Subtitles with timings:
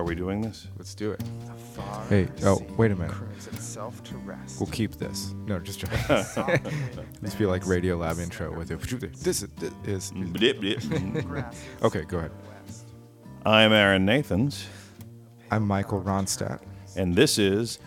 [0.00, 0.66] Are we doing this?
[0.78, 1.22] Let's do it.
[2.08, 3.12] Hey, oh, wait a minute.
[3.12, 4.58] to rest.
[4.58, 5.34] We'll keep this.
[5.44, 5.98] No, just joking.
[7.20, 8.80] Let's be like Radiolab intro with it.
[9.16, 10.82] This is, this is Blip, blip.
[11.82, 12.30] Okay, go ahead.
[13.44, 14.64] I'm Aaron Nathans,
[15.50, 16.62] I'm Michael Ronstadt.
[16.96, 17.78] and this is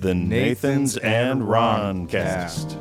[0.00, 2.76] the Nathans, Nathans and and Ron Ron cast.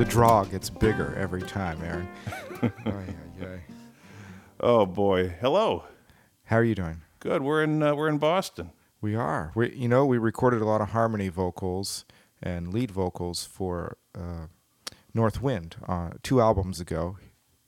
[0.00, 2.08] The draw gets bigger every time, Aaron.
[2.62, 3.60] Ay, ay, ay.
[4.58, 5.84] Oh boy, hello.
[6.44, 7.02] How are you doing?
[7.18, 7.42] Good.
[7.42, 8.70] We're in uh, we're in Boston.
[9.02, 9.52] We are.
[9.54, 12.06] We, you know, we recorded a lot of harmony vocals
[12.42, 14.46] and lead vocals for uh,
[15.12, 17.18] North Wind uh, two albums ago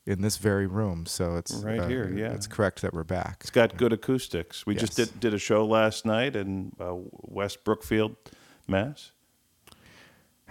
[0.07, 1.05] in this very room.
[1.05, 2.33] So it's Right uh, here, yeah.
[2.33, 3.41] It's correct that we're back.
[3.43, 4.65] It's got good acoustics.
[4.65, 8.17] We just did did a show last night in uh, West Brookfield,
[8.67, 9.13] Mass.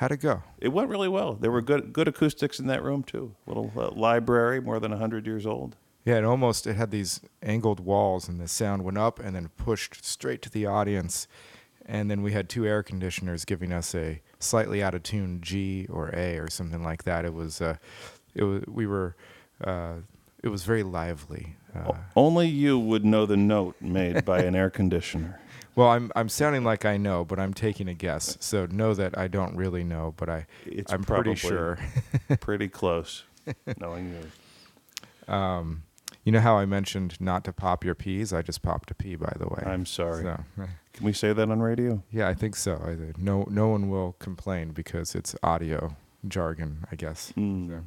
[0.01, 0.41] How'd it go?
[0.57, 1.35] It went really well.
[1.35, 3.35] There were good good acoustics in that room too.
[3.45, 5.75] Little uh, library, more than hundred years old.
[6.05, 9.49] Yeah, it almost it had these angled walls, and the sound went up and then
[9.57, 11.27] pushed straight to the audience.
[11.85, 15.85] And then we had two air conditioners giving us a slightly out of tune G
[15.87, 17.23] or A or something like that.
[17.23, 17.77] It was, uh,
[18.33, 19.15] it was we were,
[19.63, 19.97] uh,
[20.41, 21.57] it was very lively.
[21.75, 25.40] Uh, Only you would know the note made by an air conditioner.
[25.75, 28.37] Well, I'm I'm sounding like I know, but I'm taking a guess.
[28.39, 31.79] So know that I don't really know, but I It's I'm pretty sure.
[32.39, 33.23] pretty close,
[33.79, 35.33] knowing you.
[35.33, 35.83] Um,
[36.23, 38.31] you know how I mentioned not to pop your peas?
[38.31, 39.63] I just popped a pea, by the way.
[39.65, 40.23] I'm sorry.
[40.23, 40.43] So,
[40.93, 42.03] Can we say that on radio?
[42.11, 42.75] Yeah, I think so.
[42.75, 45.95] I, no, no one will complain because it's audio
[46.27, 47.33] jargon, I guess.
[47.37, 47.83] Mm.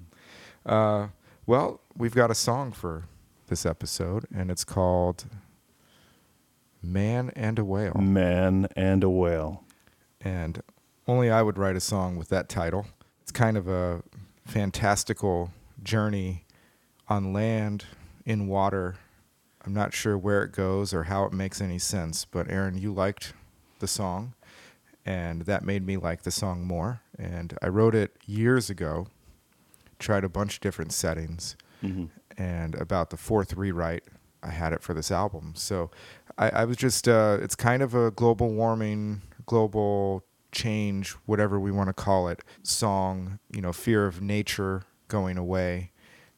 [0.65, 1.09] Uh,
[1.47, 3.05] well, we've got a song for
[3.49, 5.27] this episode, and it's called
[6.85, 9.65] "Man and a Whale." Man and a whale.
[10.21, 10.63] And
[11.07, 12.87] only I would write a song with that title.
[13.23, 14.03] It's kind of a
[14.47, 15.51] fantastical
[15.83, 16.45] journey
[17.09, 17.85] on land,
[18.25, 18.97] in water.
[19.67, 22.93] I'm not sure where it goes or how it makes any sense, but Aaron, you
[22.93, 23.35] liked
[23.81, 24.35] the song,
[25.05, 27.01] and that made me like the song more.
[27.19, 29.09] And I wrote it years ago,
[29.99, 32.09] tried a bunch of different settings, Mhm.
[32.39, 34.05] and about the fourth rewrite,
[34.43, 35.53] I had it for this album.
[35.55, 35.91] So
[36.39, 41.71] I, I was just, uh, it's kind of a global warming, global change, whatever we
[41.71, 45.91] want to call it, song, you know, fear of nature going away,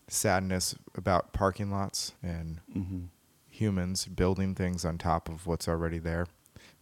[0.08, 3.08] sadness about parking lots and Mhm.
[3.48, 6.26] humans building things on top of what's already there.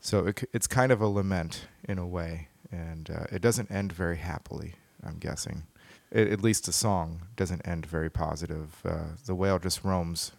[0.01, 3.93] So it, it's kind of a lament in a way, and uh, it doesn't end
[3.93, 5.65] very happily, I'm guessing.
[6.11, 8.81] It, at least the song doesn't end very positive.
[8.85, 10.33] Uh, the whale just roams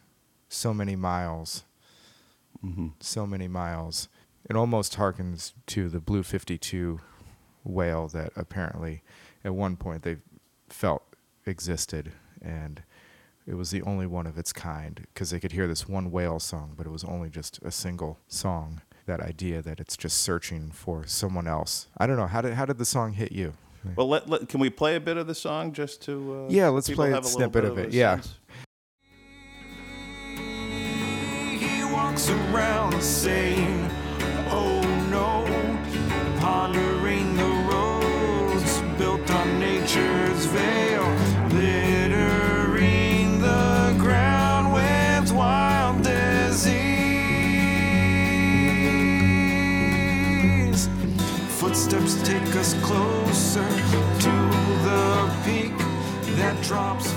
[0.50, 1.64] so many miles,
[2.66, 2.92] Mhm.
[3.00, 4.08] so many miles.
[4.50, 7.00] It almost harkens to the Blue 52
[7.64, 9.02] whale that apparently
[9.44, 10.18] at one point they
[10.70, 11.03] felt
[11.46, 12.12] existed
[12.42, 12.84] and
[13.48, 16.40] it was the only one of its kind because they could hear this one whale
[16.40, 20.70] song but it was only just a single song that idea that it's just searching
[20.72, 23.53] for someone else i don't know how did how did the song hit you
[23.96, 26.46] Well, let, let, can we play a bit of the song just to?
[26.47, 28.16] Uh, Yeah, let's play a snippet bit of it, yeah.
[28.16, 28.40] sense?
[32.16, 33.92] Walks around saying,
[34.50, 35.44] Oh no,
[36.40, 41.03] pondering the roads built on nature's veil,
[41.50, 46.88] littering the ground with wild disease.
[51.59, 53.68] Footsteps take us closer
[54.20, 54.32] to
[54.88, 55.78] the peak
[56.38, 57.12] that drops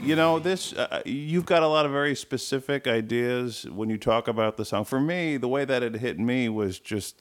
[0.00, 4.26] You know, this uh, you've got a lot of very specific ideas when you talk
[4.26, 4.84] about the song.
[4.84, 7.20] For me, the way that it hit me was just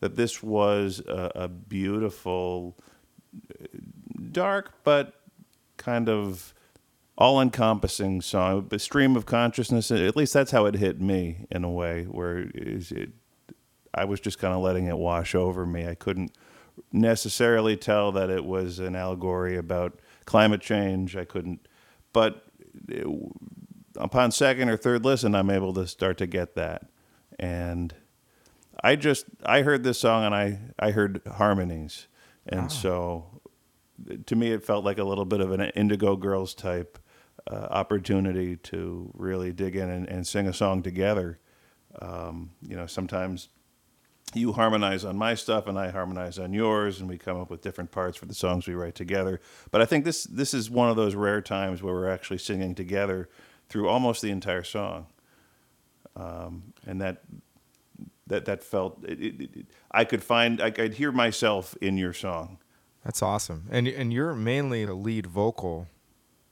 [0.00, 2.78] that this was a, a beautiful,
[3.50, 3.66] uh,
[4.30, 5.14] dark but
[5.76, 6.54] kind of
[7.18, 9.90] all-encompassing song, a stream of consciousness.
[9.90, 13.10] At least that's how it hit me in a way where it.
[13.92, 15.88] I was just kind of letting it wash over me.
[15.88, 16.32] I couldn't
[16.92, 21.16] necessarily tell that it was an allegory about climate change.
[21.16, 21.66] I couldn't,
[22.12, 22.44] but
[23.96, 26.86] upon second or third listen, I'm able to start to get that.
[27.38, 27.94] And
[28.82, 32.08] I just I heard this song and I I heard harmonies,
[32.46, 33.40] and so
[34.26, 36.98] to me it felt like a little bit of an Indigo Girls type
[37.50, 41.38] uh, opportunity to really dig in and, and sing a song together.
[42.00, 43.48] Um, you know, sometimes
[44.34, 47.62] you harmonize on my stuff and I harmonize on yours, and we come up with
[47.62, 49.40] different parts for the songs we write together.
[49.70, 52.74] But I think this this is one of those rare times where we're actually singing
[52.74, 53.28] together
[53.68, 55.06] through almost the entire song,
[56.16, 57.22] um, and that
[58.26, 62.12] that that felt it, it, it, I could find I could hear myself in your
[62.12, 62.58] song,
[63.04, 63.66] That's awesome.
[63.70, 65.88] And and you're mainly a lead vocal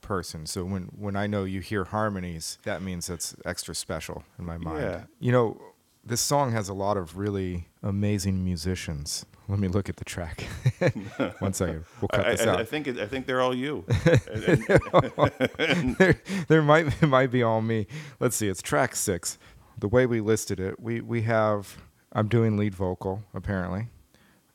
[0.01, 0.45] person.
[0.45, 4.57] So when when I know you hear harmonies, that means that's extra special in my
[4.57, 4.81] mind.
[4.81, 5.03] Yeah.
[5.19, 5.61] You know,
[6.03, 9.25] this song has a lot of really amazing musicians.
[9.47, 10.43] Let me look at the track.
[11.39, 11.85] One second.
[12.01, 12.59] We'll cut I, this I, out.
[12.59, 13.83] I think it, I think they're all you.
[15.97, 17.87] There, there might might be all me.
[18.19, 18.47] Let's see.
[18.47, 19.37] It's track six.
[19.77, 21.77] The way we listed it, we we have.
[22.11, 23.87] I'm doing lead vocal apparently.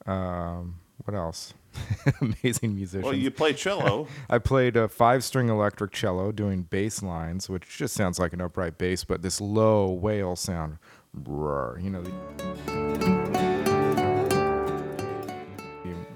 [0.07, 1.55] Um, what else?
[2.21, 3.05] Amazing musicians.
[3.05, 4.07] well, you play cello.
[4.31, 8.79] I played a five-string electric cello doing bass lines, which just sounds like an upright
[8.79, 10.79] bass, but this low wail sound.
[11.13, 12.03] Roar, you know.
[12.03, 12.84] the-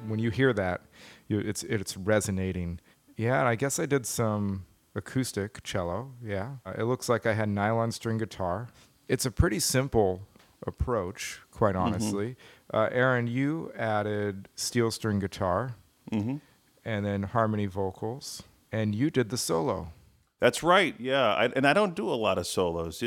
[0.08, 0.82] When you hear that,
[1.28, 2.80] you, it's it's resonating.
[3.16, 4.64] Yeah, and I guess I did some
[4.94, 6.12] acoustic cello.
[6.24, 8.68] Yeah, Uh, it looks like I had nylon string guitar.
[9.08, 10.22] It's a pretty simple
[10.66, 12.36] approach, quite honestly.
[12.72, 15.74] Uh, Aaron, you added steel string guitar
[16.10, 16.36] hmm
[16.84, 19.92] and then harmony vocals, and you did the solo.
[20.40, 20.94] That's right.
[20.98, 23.02] Yeah, I, and I don't do a lot of solos.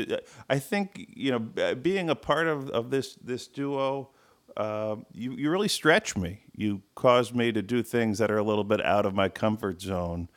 [0.48, 4.10] I think you know, being a part of, of this this duo,
[4.56, 6.40] uh, you you really stretch me.
[6.54, 9.80] You cause me to do things that are a little bit out of my comfort
[9.80, 10.28] zone,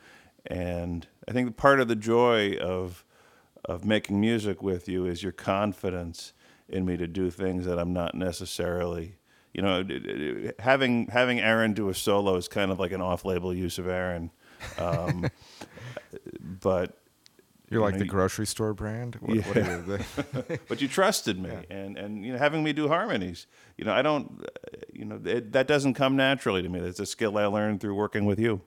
[0.46, 3.04] and I think part of the joy of
[3.64, 6.32] of making music with you is your confidence
[6.68, 9.16] in me to do things that I'm not necessarily.
[9.52, 13.78] You know, having having Aaron do a solo is kind of like an off-label use
[13.78, 14.30] of Aaron.
[14.78, 15.30] Um,
[16.60, 16.98] but
[17.68, 19.16] You're You like know, the you- grocery store brand.
[19.20, 19.84] What, what are
[20.48, 23.46] you, but you trusted me and and you know having me do harmonies.
[23.76, 26.80] You know i don't uh, you know it, that doesn't come naturally to me.
[26.80, 28.60] That's a skill i learned through working with you.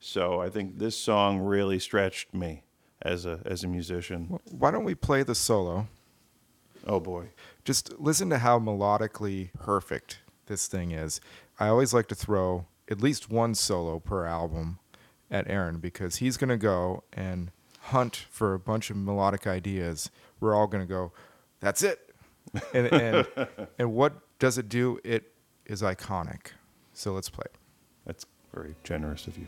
[0.00, 2.64] So i think this song really stretched me
[3.02, 4.38] as a as a musician.
[4.50, 5.86] Why don't we play the solo?
[6.86, 7.28] oh boy.
[7.64, 11.20] Just listen to how melodically perfect this thing is.
[11.58, 14.78] I always like to throw at least one solo per album
[15.30, 17.50] at Aaron because he's going to go and
[17.84, 20.10] hunt for a bunch of melodic ideas.
[20.38, 21.12] We're all going to go,
[21.60, 21.98] that's it.
[22.74, 23.26] And, and,
[23.78, 24.98] and what does it do?
[25.04, 25.34] It
[25.66, 26.48] is iconic.
[26.92, 27.46] So let's play.
[28.04, 29.46] that's very generous of you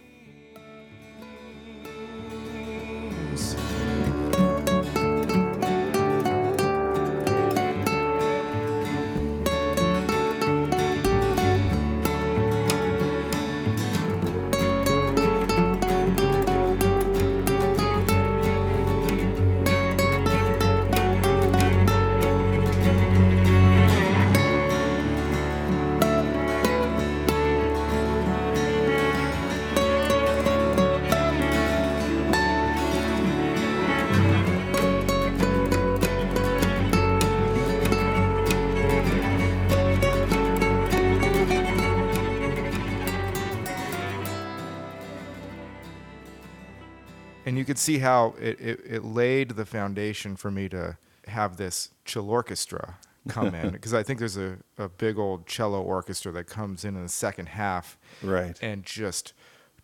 [47.83, 50.97] see how it, it, it laid the foundation for me to
[51.27, 52.97] have this chill orchestra
[53.29, 56.97] come in because I think there's a, a big old cello orchestra that comes in
[56.97, 59.33] in the second half right and just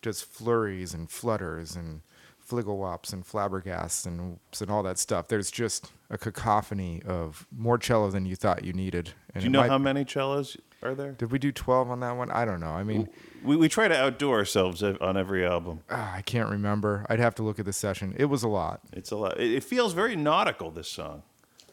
[0.01, 2.01] does flurries and flutters and
[2.49, 5.27] fligglewops and flabbergasts and and all that stuff.
[5.27, 9.11] There's just a cacophony of more cello than you thought you needed.
[9.35, 11.99] And do you know might- how many cellos are there Did we do 12 on
[12.01, 12.31] that one?
[12.31, 12.71] I don't know.
[12.71, 13.09] I mean,
[13.43, 17.05] we, we try to outdo ourselves on every album ah, I can't remember.
[17.09, 18.15] I'd have to look at the session.
[18.17, 18.81] It was a lot.
[18.93, 21.23] it's a lot it, it feels very nautical this song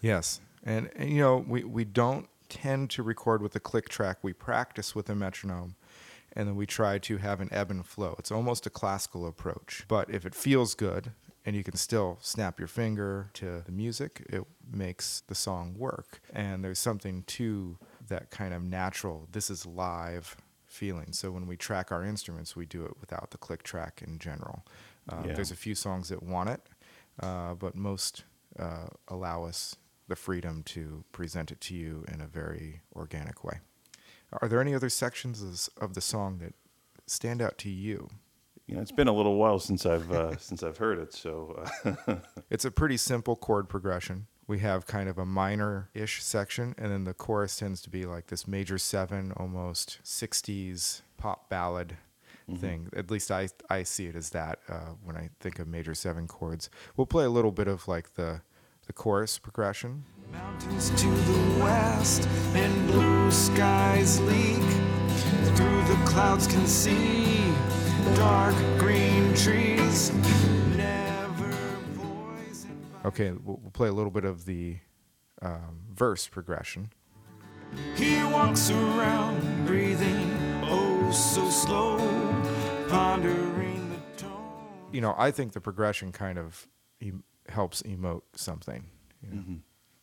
[0.01, 4.19] Yes, and, and you know we we don't tend to record with a click track.
[4.23, 5.75] We practice with a metronome,
[6.33, 8.15] and then we try to have an ebb and flow.
[8.19, 9.85] It's almost a classical approach.
[9.89, 11.13] But if it feels good
[11.45, 16.21] and you can still snap your finger to the music, it makes the song work.
[16.33, 19.29] And there's something to that kind of natural.
[19.33, 20.37] This is live
[20.67, 21.13] feeling.
[21.13, 24.65] So when we track our instruments, we do it without the click track in general.
[25.09, 25.35] Uh, Yeah.
[25.35, 26.61] There's a few songs that want it,
[27.21, 28.25] uh, but most
[28.59, 29.77] uh, allow us
[30.09, 33.61] the freedom to present it to you in a very organic way.
[34.41, 36.55] Are there any other sections of- of the song that
[37.07, 38.09] stand out to you?
[38.69, 41.65] you know it's been a little while since i've uh, since i've heard it so
[41.85, 42.17] uh,
[42.51, 44.27] It's a pretty simple chord progression.
[44.47, 48.07] We have kind of a minor ish section, and then the chorus tends to be
[48.07, 51.97] like this major seven, almost 60s pop ballad
[52.55, 52.89] thing.
[52.95, 56.29] At least I, I see it as that uh, when I think of major seven
[56.29, 56.71] chords.
[56.97, 58.43] We'll play a little bit of like the,
[58.87, 60.05] the chorus progression.
[60.33, 64.63] Mountains to the west and blue skies leak.
[65.57, 67.53] Through the clouds can see
[68.15, 70.13] dark green trees.
[73.07, 73.29] Never poison.
[73.29, 74.79] Okay, we'll, we'll play a little bit of the
[75.43, 76.91] um, verse progression.
[77.97, 80.47] He walks around breathing
[81.07, 81.99] ears so slow,
[82.89, 84.67] pondering the tone.
[84.93, 86.67] You know, I think the progression kind of
[87.01, 88.85] em- helps emote something.
[89.23, 89.43] You know?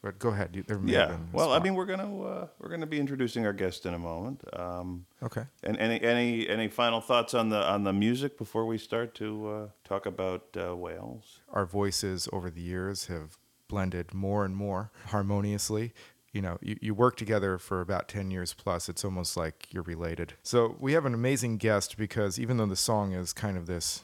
[0.04, 0.50] But go ahead.
[0.54, 1.18] You, there may have Yeah.
[1.32, 4.44] Well, I mean, we're gonna uh, we're gonna be introducing our guest in a moment.
[4.52, 5.46] Um, okay.
[5.64, 9.48] and any any any final thoughts on the on the music before we start to
[9.48, 11.40] uh, talk about uh, whales?
[11.54, 13.38] Our voices over the years have
[13.70, 15.94] blended more and more harmoniously.
[16.34, 19.84] You know, you, you work together for about 10 years plus, it's almost like you're
[19.84, 20.34] related.
[20.42, 24.04] So we have an amazing guest because even though the song is kind of this,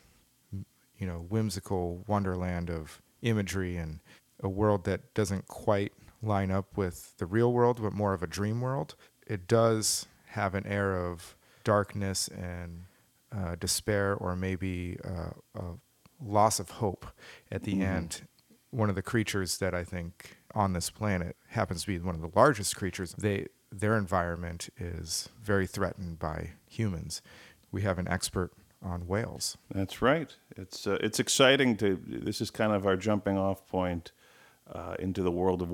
[0.52, 4.00] you know, whimsical wonderland of imagery and
[4.42, 8.28] a world that doesn't quite line up with the real world, but more of a
[8.28, 12.86] dream world, it does have an air of darkness and
[13.32, 15.64] uh, despair or maybe uh, a
[16.24, 17.06] loss of hope
[17.52, 18.22] at the end.
[18.72, 22.22] One of the creatures that I think on this planet happens to be one of
[22.22, 23.14] the largest creatures.
[23.18, 27.22] They their environment is very threatened by humans.
[27.72, 29.58] We have an expert on whales.
[29.72, 30.36] That's right.
[30.56, 32.00] It's uh, it's exciting to.
[32.08, 34.12] This is kind of our jumping off point
[34.72, 35.72] uh, into the world of.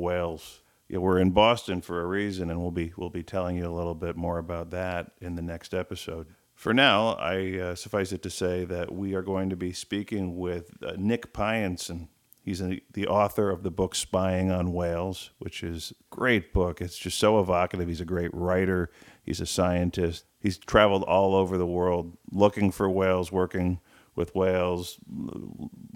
[0.87, 3.73] Yeah, we're in Boston for a reason, and we'll be we'll be telling you a
[3.73, 6.27] little bit more about that in the next episode.
[6.53, 10.37] For now, I uh, suffice it to say that we are going to be speaking
[10.37, 12.07] with uh, Nick Pyenson.
[12.41, 16.79] He's a, the author of the book Spying on Whales, which is a great book.
[16.79, 17.87] It's just so evocative.
[17.87, 18.91] He's a great writer.
[19.23, 20.25] He's a scientist.
[20.39, 23.81] He's traveled all over the world looking for whales, working
[24.15, 24.97] with whales,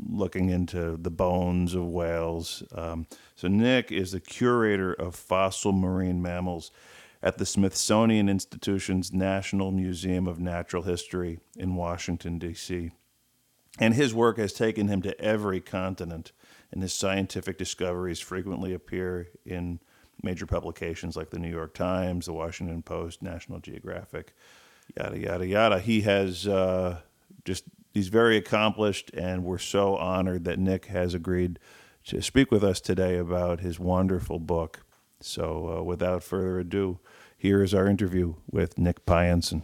[0.09, 2.63] looking into the bones of whales.
[2.73, 6.71] Um, so, Nick is the curator of fossil marine mammals
[7.21, 12.91] at the Smithsonian Institution's National Museum of Natural History in Washington, D.C.
[13.79, 16.31] And his work has taken him to every continent,
[16.71, 19.79] and his scientific discoveries frequently appear in
[20.23, 24.33] major publications like the New York Times, the Washington Post, National Geographic,
[24.97, 25.79] yada, yada, yada.
[25.79, 26.99] He has uh,
[27.45, 31.59] just, he's very accomplished, and we're so honored that Nick has agreed
[32.05, 34.85] to speak with us today about his wonderful book.
[35.21, 36.99] So, uh, without further ado,
[37.37, 39.63] here is our interview with Nick Pyenson.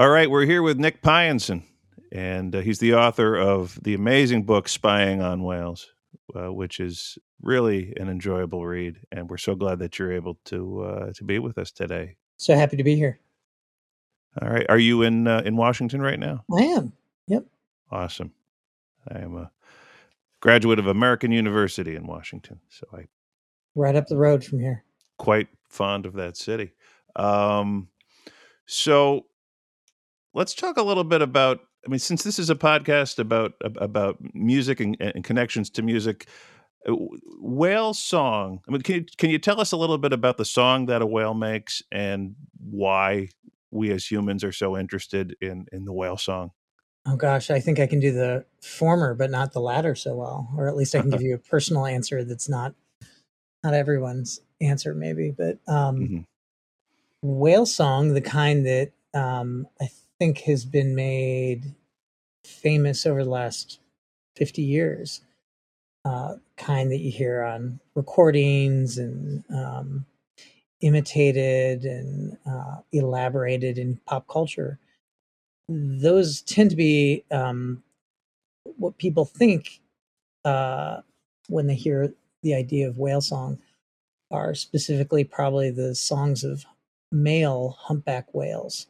[0.00, 1.62] All right, we're here with Nick Pyenson,
[2.10, 5.90] and uh, he's the author of the amazing book Spying on Whales,
[6.34, 8.98] uh, which is really an enjoyable read.
[9.12, 12.16] And we're so glad that you're able to uh, to be with us today.
[12.36, 13.20] So happy to be here.
[14.40, 16.44] All right, are you in uh, in Washington right now?
[16.56, 16.92] I am.
[17.26, 17.44] Yep.
[17.90, 18.32] Awesome.
[19.08, 19.50] I am a
[20.40, 23.06] graduate of American University in Washington, so I
[23.74, 24.84] Right up the road from here.
[25.18, 26.72] quite fond of that city.
[27.16, 27.88] Um,
[28.66, 29.26] so
[30.34, 31.60] let's talk a little bit about.
[31.84, 36.28] I mean, since this is a podcast about about music and, and connections to music,
[36.88, 36.94] uh,
[37.38, 38.60] whale song.
[38.68, 41.02] I mean, can you, can you tell us a little bit about the song that
[41.02, 43.28] a whale makes and why
[43.70, 46.52] we as humans are so interested in in the whale song?
[47.06, 50.50] Oh gosh, I think I can do the former, but not the latter so well.
[50.56, 52.74] Or at least I can give you a personal answer that's not
[53.64, 55.30] not everyone's answer, maybe.
[55.30, 56.24] But um, Mhm.
[57.22, 59.88] whale song, the kind that um, I
[60.20, 61.74] think has been made
[62.44, 63.80] famous over the last
[64.36, 65.22] fifty years,
[66.04, 70.04] uh, kind that you hear on recordings and um,
[70.82, 74.78] imitated and uh, elaborated in pop culture.
[75.68, 77.82] Those tend to be um,
[78.76, 79.80] what people think
[80.44, 81.00] uh,
[81.48, 82.12] when they hear
[82.42, 83.58] the idea of whale song
[84.30, 86.64] are specifically probably the songs of
[87.10, 88.86] male humpback whales.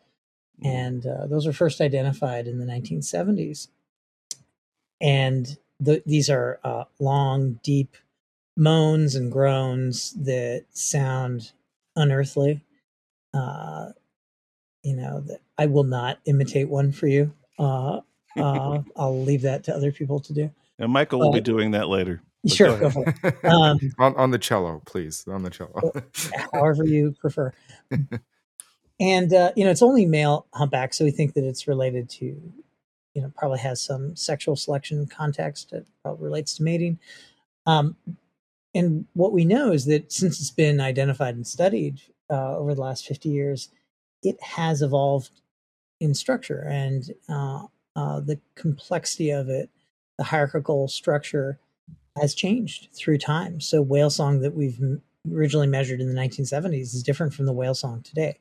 [0.65, 3.69] And uh, those were first identified in the 1970s.
[5.01, 7.97] And the, these are uh, long, deep
[8.57, 11.53] moans and groans that sound
[11.97, 12.63] unearthly.
[13.33, 13.91] Uh,
[14.83, 17.33] you know, that I will not imitate one for you.
[17.59, 18.01] Uh,
[18.39, 20.51] uh, I'll leave that to other people to do.
[20.79, 22.23] And Michael will be doing that later.
[22.43, 23.35] But Sure, go go for it.
[23.45, 25.27] Um, on, on the cello, please.
[25.29, 25.93] On the cello.
[26.55, 27.53] however you prefer.
[29.01, 32.27] And uh, you know, it's only male humpback, so we think that it's related to,
[33.15, 35.73] you know, probably has some sexual selection context.
[35.73, 36.99] It probably relates to mating.
[37.67, 37.97] Um,
[38.75, 42.81] and what we know is that since it's been identified and studied uh, over the
[42.83, 43.71] last 50 years,
[44.23, 45.41] it has evolved
[45.99, 47.67] in structure and uh,
[47.97, 49.69] uh, the complexity of it,
[50.19, 51.59] the hierarchical structure
[52.17, 53.61] has changed through time.
[53.61, 54.81] So whale song that we've
[55.33, 58.39] originally measured in the 1970s is different from the whale song today.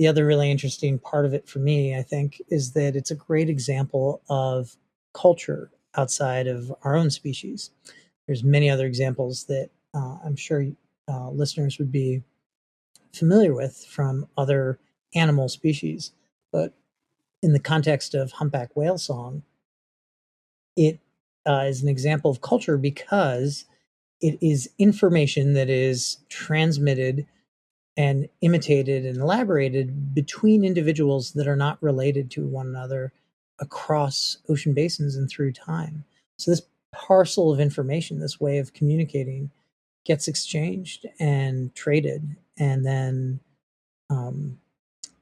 [0.00, 3.14] The other really interesting part of it for me, I think, is that it's a
[3.14, 4.78] great example of
[5.12, 7.70] culture outside of our own species.
[8.26, 10.64] There's many other examples that uh, I'm sure
[11.06, 12.22] uh, listeners would be
[13.12, 14.78] familiar with from other
[15.14, 16.12] animal species,
[16.50, 16.72] but
[17.42, 19.42] in the context of humpback whale song,
[20.78, 20.98] it
[21.46, 23.66] uh, is an example of culture because
[24.22, 27.26] it is information that is transmitted
[27.96, 33.12] and imitated and elaborated between individuals that are not related to one another
[33.60, 36.04] across ocean basins and through time.
[36.38, 39.50] So this parcel of information, this way of communicating,
[40.06, 43.40] gets exchanged and traded, and then
[44.08, 44.58] um,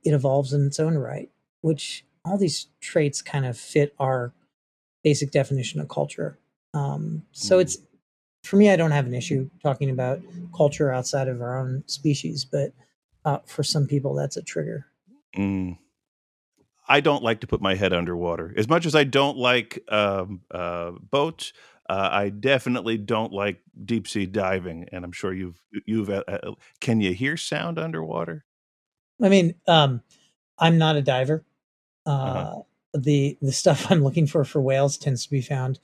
[0.04, 1.30] it evolves in its own right.
[1.62, 4.32] Which all these traits kind of fit our
[5.02, 6.38] basic definition of culture.
[6.74, 7.62] Um, so Mm.
[7.62, 7.78] it's
[8.48, 10.22] for me, I don't have an issue talking about
[10.56, 12.72] culture outside of our own species, but
[13.26, 14.86] uh, for some people, that's a trigger.
[15.36, 15.76] Mm.
[16.88, 18.54] I don't like to put my head underwater.
[18.56, 21.52] As much as I don't like um, uh, boats,
[21.90, 24.88] uh, I definitely don't like deep sea diving.
[24.92, 26.08] And I'm sure you've you've.
[26.08, 28.46] Uh, uh, can you hear sound underwater?
[29.22, 30.00] I mean, um,
[30.58, 31.44] I'm not a diver.
[32.06, 32.62] Uh, Uh-huh.
[32.94, 35.78] The the stuff I'm looking for for whales tends to be found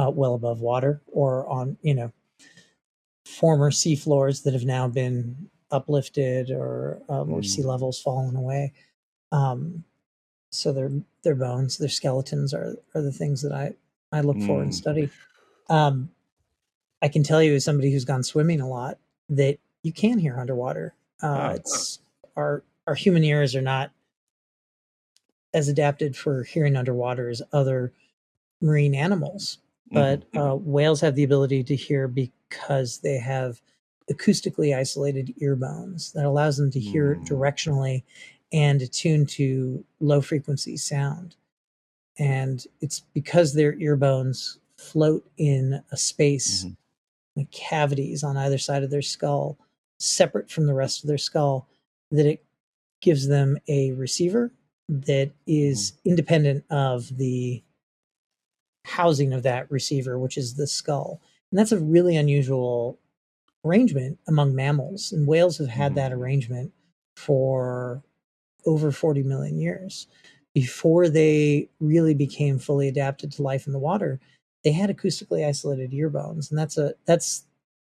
[0.00, 2.12] uh, well above water or on you know
[3.24, 7.66] former sea floors that have now been uplifted or um, or sea Mm.
[7.66, 8.72] levels fallen away.
[9.32, 9.84] Um,
[10.50, 10.90] so their
[11.22, 13.74] their bones, their skeletons are are the things that I
[14.12, 14.74] I look for and Mm.
[14.74, 15.10] study.
[15.68, 16.10] Um,
[17.02, 20.38] I can tell you as somebody who's gone swimming a lot that you can hear
[20.38, 20.94] underwater.
[21.22, 21.54] Uh, Oh.
[21.56, 22.00] it's
[22.36, 23.92] our our human ears are not
[25.54, 27.92] as adapted for hearing underwater as other
[28.60, 29.58] marine animals,
[29.90, 30.52] but Mhm.
[30.52, 33.60] uh, whales have the ability to hear because they have
[34.10, 37.26] acoustically isolated ear bones that allows them to hear Mm.
[37.26, 38.02] directionally
[38.52, 41.36] and attune to low frequency sound.
[42.18, 46.76] And it's because their ear bones float in a space, Mhm.
[47.36, 49.58] like cavities on either side of their skull,
[49.98, 51.68] separate from the rest of their skull,
[52.10, 52.44] that it
[53.00, 54.52] gives them a receiver
[54.88, 57.62] that is independent of the
[58.84, 61.20] housing of that receiver, which is the skull.
[61.50, 62.98] And that's a really unusual
[63.64, 65.12] arrangement among mammals.
[65.12, 66.16] And whales have had that Mhm.
[66.16, 66.72] arrangement
[67.16, 68.02] for
[68.66, 70.06] over 40 million years.
[70.54, 74.20] Before they really became fully adapted to life in the water,
[74.64, 76.50] they had acoustically isolated ear bones.
[76.50, 77.44] And that's a that's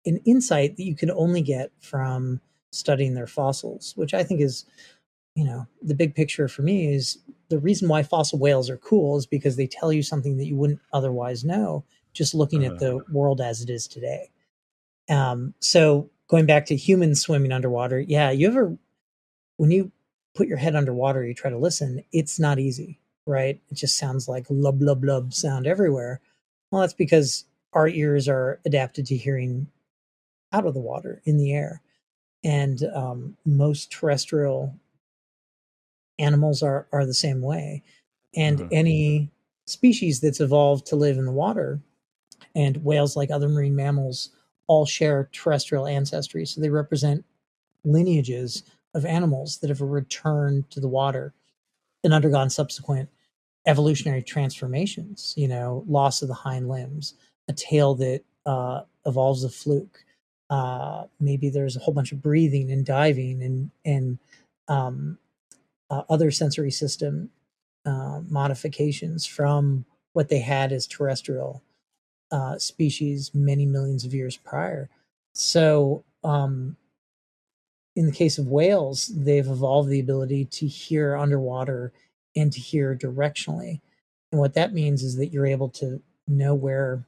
[0.06, 2.42] an insight that you can only get from
[2.72, 4.66] studying their fossils, which I think is,
[5.36, 7.20] you know, the big picture for me is
[7.52, 10.56] the reason why fossil whales are cool is because they tell you something that you
[10.56, 11.84] wouldn't otherwise know
[12.14, 14.32] just looking at the world as it is today.
[15.10, 18.78] Um, so going back to humans swimming underwater, yeah, you ever
[19.58, 19.92] when you
[20.34, 23.62] put your head underwater, you try to listen, it's not easy, right?
[23.70, 26.22] It just sounds like lub lub lub sound everywhere.
[26.72, 29.68] Well, that's because our ears are adapted to hearing
[30.54, 31.82] out of the water in the air,
[32.44, 34.74] and um, most terrestrial
[36.22, 37.84] animals are are the same way.
[38.36, 38.70] And Uh-huh.
[38.72, 39.32] any
[39.66, 41.80] species that's evolved to live in the water,
[42.56, 44.30] and whales, like other marine mammals,
[44.68, 46.46] all share terrestrial ancestry.
[46.46, 47.26] So they represent
[47.84, 51.34] lineages of animals that have returned to the water
[52.04, 53.10] and undergone subsequent
[53.68, 55.34] evolutionary transformations.
[55.38, 57.16] You know, loss of the hind limbs,
[57.48, 60.04] a tail that uh, evolves a fluke.
[60.50, 64.18] Uh, maybe there's a whole bunch of breathing and diving and and
[64.68, 65.18] um,
[65.92, 67.30] uh, other sensory system
[67.86, 71.62] uh, modifications from what they had as terrestrial
[72.32, 74.90] uh, species many millions of years prior.
[75.34, 76.78] So, um,
[77.96, 81.92] in the case of whales, they've evolved the ability to hear underwater
[82.38, 83.82] and to hear directionally.
[84.32, 87.04] And what that means is that you're able to know where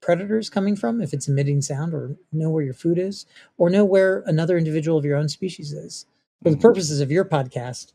[0.00, 3.26] predator is coming from, if it's emitting sound, or know where your food is,
[3.58, 6.06] or know where another individual of your own species is.
[6.42, 7.92] For the purposes of your podcast,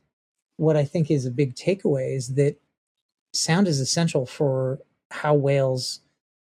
[0.57, 2.55] what I think is a big takeaway is that
[3.33, 4.79] sound is essential for
[5.12, 6.01] how whales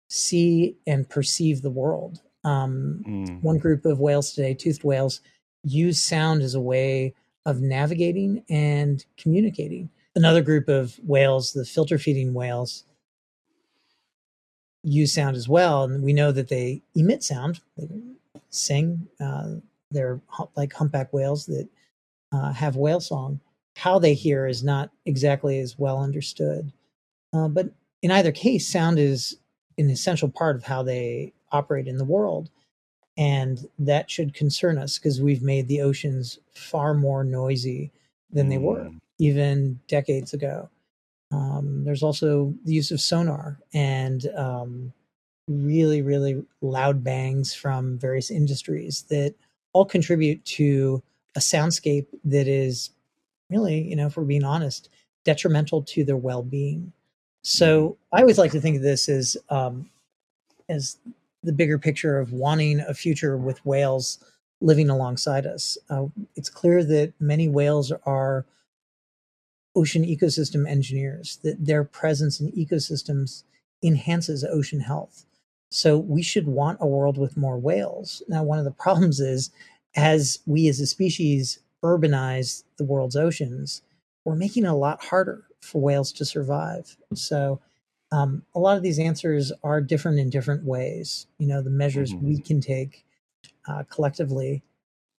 [0.10, 2.22] see and perceive the world.
[2.44, 3.42] Um, Mm.
[3.42, 5.22] one group of whales today, toothed whales,
[5.64, 7.14] use sound as a way
[7.46, 9.90] of navigating and communicating.
[10.16, 12.86] Another group of whales, the filter feeding whales,
[14.84, 15.84] use sound as well.
[15.84, 17.88] And we know that they emit sound, they
[18.50, 19.08] sing.
[19.20, 19.56] Uh,
[19.92, 20.20] they're
[20.56, 21.68] like humpback whales that
[22.36, 23.40] uh, have whale song.
[23.78, 26.72] How they hear is not exactly as well understood.
[27.34, 27.68] Uh, but
[28.02, 29.38] in either case, sound is
[29.78, 32.50] an essential part of how they operate in the world.
[33.18, 37.92] And that should concern us because we've made the oceans far more noisy
[38.32, 39.00] than they were Mm.
[39.20, 40.70] even decades ago.
[41.32, 44.94] Um, there's also the use of sonar and um,
[45.48, 49.34] really, really loud bangs from various industries that
[49.74, 51.02] all contribute to
[51.36, 52.92] a soundscape that is
[53.50, 54.90] really, you know, if we're being honest,
[55.24, 56.92] detrimental to their well-being.
[57.44, 59.90] So I always like to think of this as um,
[60.70, 60.98] as
[61.44, 64.18] the bigger picture of wanting a future with whales
[64.62, 65.78] living alongside us.
[65.90, 68.46] Uh, it's clear that many whales are
[69.76, 73.44] ocean ecosystem engineers, that their presence in ecosystems
[73.84, 75.26] enhances ocean health.
[75.70, 78.24] So we should want a world with more whales.
[78.28, 79.52] Now, one of the problems is
[79.96, 83.82] as we as a species urbanize the world's oceans,
[84.26, 86.98] we're making it a lot harder for whales to survive.
[87.14, 87.60] So
[88.12, 91.28] um, a lot of these answers are different in different ways.
[91.38, 92.22] You know, the measures Mhm.
[92.22, 93.06] we can take
[93.68, 94.64] uh, collectively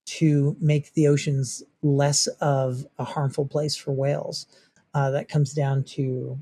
[0.06, 4.46] to make the oceans less of a harmful place for whales.
[4.94, 6.40] Uh, that comes down to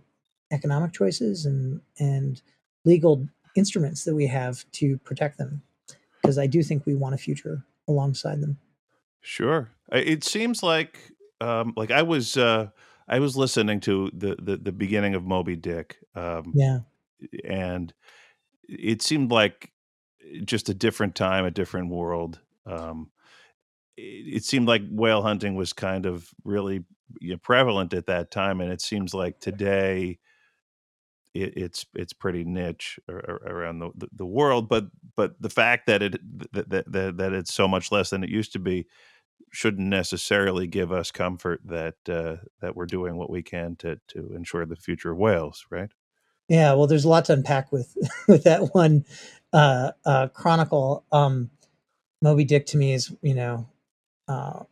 [0.53, 2.43] economic choices and and
[2.85, 5.63] legal instruments that we have to protect them.
[6.21, 8.59] Because I do think we want a future alongside them.
[9.21, 9.71] Sure.
[9.93, 10.99] It seems like
[11.41, 12.69] um, like I was uh,
[13.09, 16.81] I was listening to the, the the beginning of Moby Dick, um, Yeah.
[17.45, 17.93] and
[18.69, 19.73] it seemed like
[20.45, 22.41] just a different time, a different world.
[22.67, 23.11] Um,
[23.97, 26.85] it, it seemed like whale hunting was kind of really
[27.21, 30.19] you know, prevalent at that time, and it seems like today
[31.35, 34.69] it, it's it's pretty niche ar- ar- around the, the, the world.
[34.69, 36.21] But but the fact that it
[36.53, 38.87] that that that it's so much less than it used to be
[39.51, 44.35] shouldn't necessarily give us comfort that uh, that we're doing what we can to to
[44.35, 45.91] ensure the future of whales, right?
[46.49, 47.97] Yeah, well, there's a lot to unpack with
[48.29, 49.05] with that one
[49.53, 51.05] uh, uh, chronicle.
[51.13, 51.51] Um,
[52.23, 53.69] Moby Dick to me is, you know,
[54.29, 54.65] uh,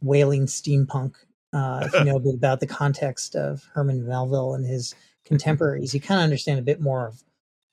[0.00, 1.14] whaling steampunk.
[1.52, 4.94] Uh, if you know a bit about the context of Herman Melville and his
[5.26, 7.24] contemporaries, you kind of understand a bit more of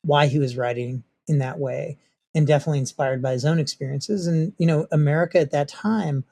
[0.03, 1.97] why he was writing in that way,
[2.35, 4.27] and definitely inspired by his own experiences.
[4.27, 6.25] And you know, America at that time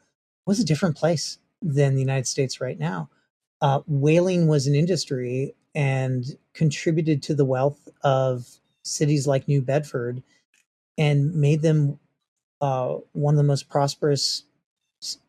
[0.45, 3.09] was a different place than the United States right now.
[3.61, 8.47] Uh, whaling was an industry and contributed to the wealth of
[8.83, 10.23] cities like New Bedford
[10.97, 11.99] and made them
[12.61, 14.43] uh, one of the most prosperous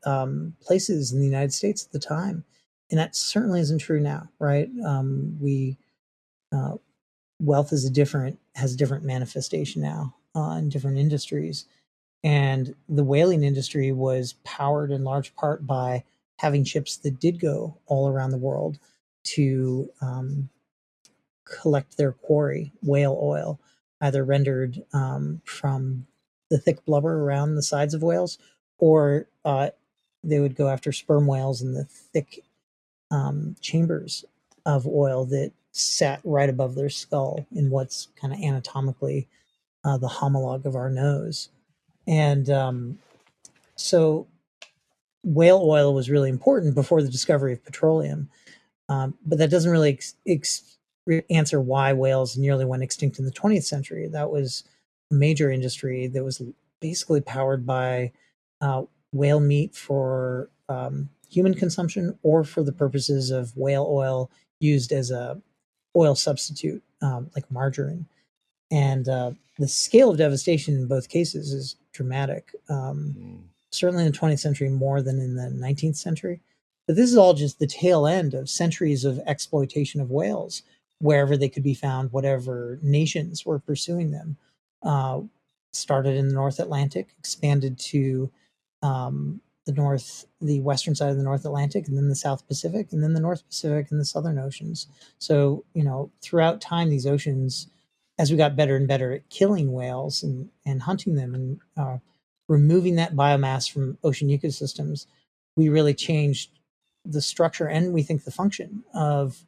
[0.05, 2.45] um, places in the United States at the time.
[2.91, 4.69] And that certainly isn't true now, right?
[4.85, 5.79] Um, we
[6.53, 6.77] uh,
[7.41, 11.67] wealth is a different has a different manifestation now uh, in different industries,
[12.25, 16.05] and the whaling industry was powered in large part by
[16.39, 18.79] having ships that did go all around the world
[19.25, 20.49] to um,
[21.45, 23.61] collect their quarry, whale oil,
[24.01, 26.07] either rendered um, from
[26.51, 28.39] the thick blubber around the sides of whales,
[28.79, 29.71] or uh,
[30.25, 32.45] they would go after sperm whales in the thick
[33.11, 34.25] um, chambers
[34.67, 39.27] of oil that sat right above their skull in what's kind of anatomically
[39.85, 41.49] uh, the homologue of our nose.
[42.07, 42.99] And um,
[43.75, 44.27] so
[45.25, 48.29] whale oil was really important before the discovery of petroleum.
[48.89, 50.77] Um, but that doesn't really ex- ex-
[51.31, 54.09] answer why whales nearly went extinct in the 20th century.
[54.09, 54.65] That was
[55.11, 56.43] a major industry that was
[56.81, 58.13] basically powered by
[58.61, 58.83] uh,
[59.13, 64.31] whale meat for um, human consumption or for the purposes of whale oil
[64.61, 65.41] used as a
[65.97, 68.07] oil substitute, um, like margarine.
[68.71, 72.55] And uh, the scale of devastation in both cases is dramatic.
[72.69, 73.39] Um, Mm.
[73.71, 76.41] certainly in the 20th century more than in the 19th century.
[76.87, 80.63] But this is all just the tail end of centuries of exploitation of whales
[81.01, 84.37] wherever they could be found, whatever nations were pursuing them.
[84.83, 85.21] Uh,
[85.73, 88.31] started in the North Atlantic, expanded to
[88.83, 92.93] um, the North, the western side of the North Atlantic, and then the South Pacific,
[92.93, 94.89] and then the North Pacific and the Southern oceans.
[95.19, 97.69] So, you know, throughout time, these oceans,
[98.19, 101.99] as we got better and better at killing whales and, and hunting them and uh,
[102.49, 105.07] removing that biomass from ocean ecosystems,
[105.57, 106.51] we really changed
[107.05, 109.45] the structure and we think the function of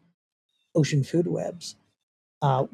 [0.75, 1.77] ocean food webs.
[2.41, 2.67] Uh,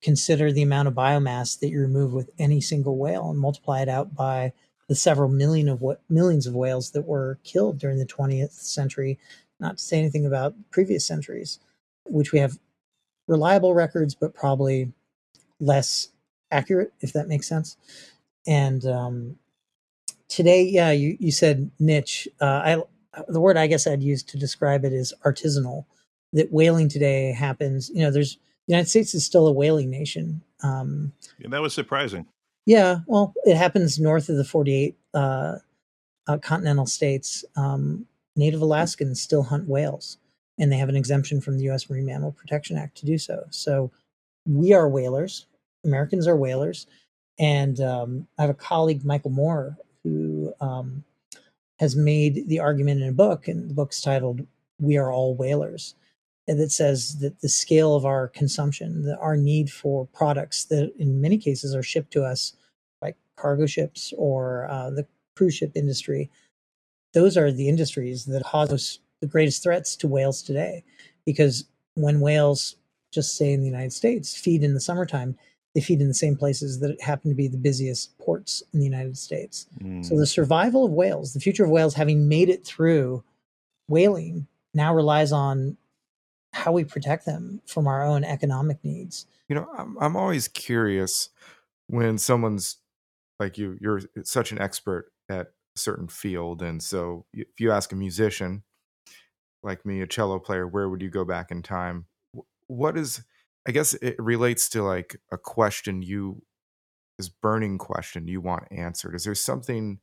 [0.00, 3.88] consider the amount of biomass that you remove with any single whale and multiply it
[3.88, 4.52] out by
[4.88, 9.18] the several million of what millions of whales that were killed during the 20th century
[9.60, 11.58] not to say anything about previous centuries
[12.04, 12.58] which we have
[13.26, 14.92] reliable records but probably
[15.60, 16.08] less
[16.50, 17.76] accurate if that makes sense
[18.46, 19.36] and um,
[20.28, 22.82] today yeah you, you said niche uh, i
[23.28, 25.84] the word i guess i'd use to describe it is artisanal
[26.32, 30.42] that whaling today happens you know there's the united states is still a whaling nation
[30.62, 32.26] um, And that was surprising.
[32.68, 35.56] Yeah well it happens north of the 48 uh,
[36.28, 40.18] uh, continental states um, native alaskans still hunt whales
[40.58, 41.88] and they have an exemption from the U.S.
[41.88, 43.44] Marine Mammal Protection Act to do so.
[43.50, 43.90] So
[44.46, 45.46] we are whalers.
[45.84, 46.86] Americans are whalers,
[47.38, 51.04] and um, I have a colleague, Michael Moore, who um,
[51.78, 54.46] has made the argument in a book, and the book's titled
[54.80, 55.94] "We Are All Whalers."
[56.48, 61.20] that says that the scale of our consumption, the, our need for products that in
[61.20, 62.54] many cases are shipped to us
[63.38, 66.30] cargo ships or uh, the cruise ship industry,
[67.14, 70.84] those are the industries that cause the greatest threats to whales today.
[71.24, 72.76] Because when whales,
[73.12, 75.36] just say in the United States, feed in the summertime,
[75.74, 78.84] they feed in the same places that happen to be the busiest ports in the
[78.84, 79.66] United States.
[79.82, 80.04] Mm.
[80.04, 83.22] So the survival of whales, the future of whales having made it through
[83.88, 85.76] whaling, now relies on
[86.52, 89.26] how we protect them from our own economic needs.
[89.48, 91.30] You know, I'm I'm always curious
[91.86, 92.76] when someone's
[93.38, 97.92] like you, you're such an expert at a certain field, and so if you ask
[97.92, 98.62] a musician
[99.62, 102.06] like me, a cello player, where would you go back in time?
[102.68, 103.22] What is
[103.66, 106.42] I guess it relates to like a question you
[107.18, 109.14] this burning question you want answered.
[109.14, 109.98] Is there something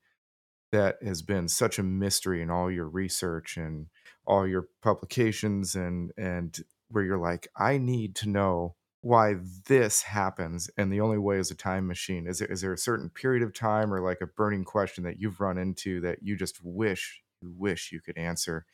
[0.71, 3.88] that has been such a mystery in all your research and
[4.28, 9.36] all your publications and and where you're like i need to know why
[9.68, 12.26] this happens and the only way is a time machine.
[12.26, 15.20] Is there, is there a certain period of time or like a burning question that
[15.20, 18.65] you've run into that you just wish you wish you could answer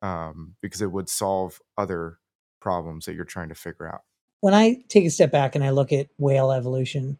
[0.00, 2.18] um, because it would solve other
[2.60, 4.00] problems that you're trying to figure out?
[4.40, 7.18] When i take a step back and i look at whale evolution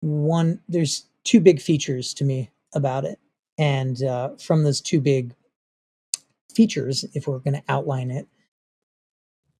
[0.00, 3.18] one there's two big features to me about it.
[3.56, 5.34] And uh, from those two big
[6.52, 8.26] features, if we're going to outline it,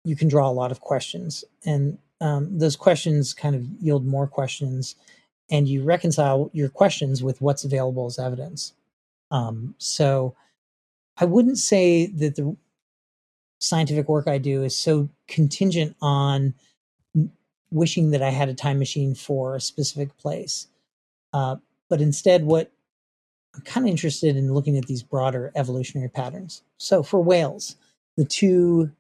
[0.04, 1.44] you can draw a lot of questions.
[1.64, 4.96] And um, those questions kind of yield more questions,
[5.50, 8.72] and you reconcile your questions with what's available as evidence.
[9.30, 10.34] Um, so
[11.16, 12.56] I wouldn't say that the
[13.60, 16.54] scientific work I do is so contingent on
[17.70, 20.68] wishing that I had a time machine for a specific place.
[21.32, 21.56] Uh,
[21.88, 22.70] but instead, what
[23.54, 26.62] I'm kind of interested in looking at these broader evolutionary patterns.
[26.76, 27.76] So for whales,
[28.16, 28.90] the two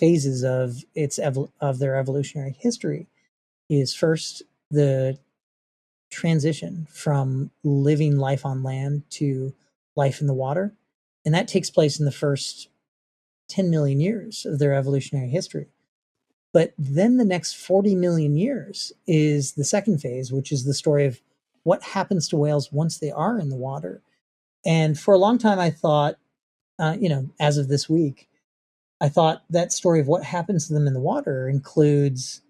[0.00, 3.06] phases of its evol- of their evolutionary history
[3.68, 5.18] is first the
[6.10, 9.54] transition from living life on land to
[9.96, 10.74] life in the water,
[11.24, 12.68] and that takes place in the first
[13.48, 15.66] 10 million years of their evolutionary history.
[16.52, 21.06] But then the next 40 million years is the second phase, which is the story
[21.06, 21.20] of
[21.62, 24.02] what happens to whales once they are in the water.
[24.64, 26.16] And for a long time, I thought,
[26.78, 28.28] uh, you know, as of this week,
[29.00, 32.42] I thought that story of what happens to them in the water includes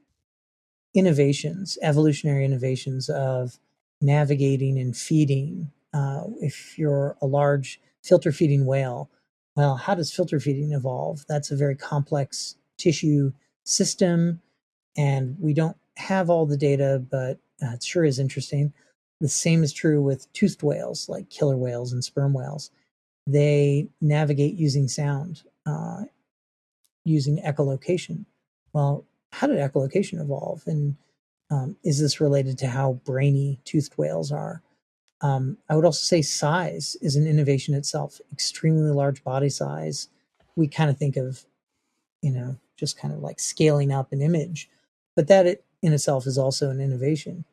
[0.95, 3.59] innovations, evolutionary innovations of
[4.01, 5.71] navigating and feeding.
[5.93, 9.11] Uh, if you're a large filter feeding whale,
[9.57, 11.25] well, how does filter feeding evolve?
[11.29, 13.33] That's a very complex tissue
[13.65, 14.41] system,
[14.97, 18.73] and we don't have all the data, but uh, it sure is interesting.
[19.21, 22.71] The same is true with toothed whales like killer whales and sperm whales.
[23.27, 26.05] They navigate using sound, uh,
[27.11, 28.25] using echolocation.
[28.73, 30.63] Well, how did echolocation evolve?
[30.67, 30.97] And
[31.51, 34.63] um, is this related to how brainy toothed whales are?
[35.21, 40.09] Um, I would also say size is an innovation itself, extremely large body size.
[40.57, 41.45] We kind of think of,
[42.23, 44.71] you know, just kind of like scaling up an image,
[45.15, 47.45] but that it, in itself is also an innovation.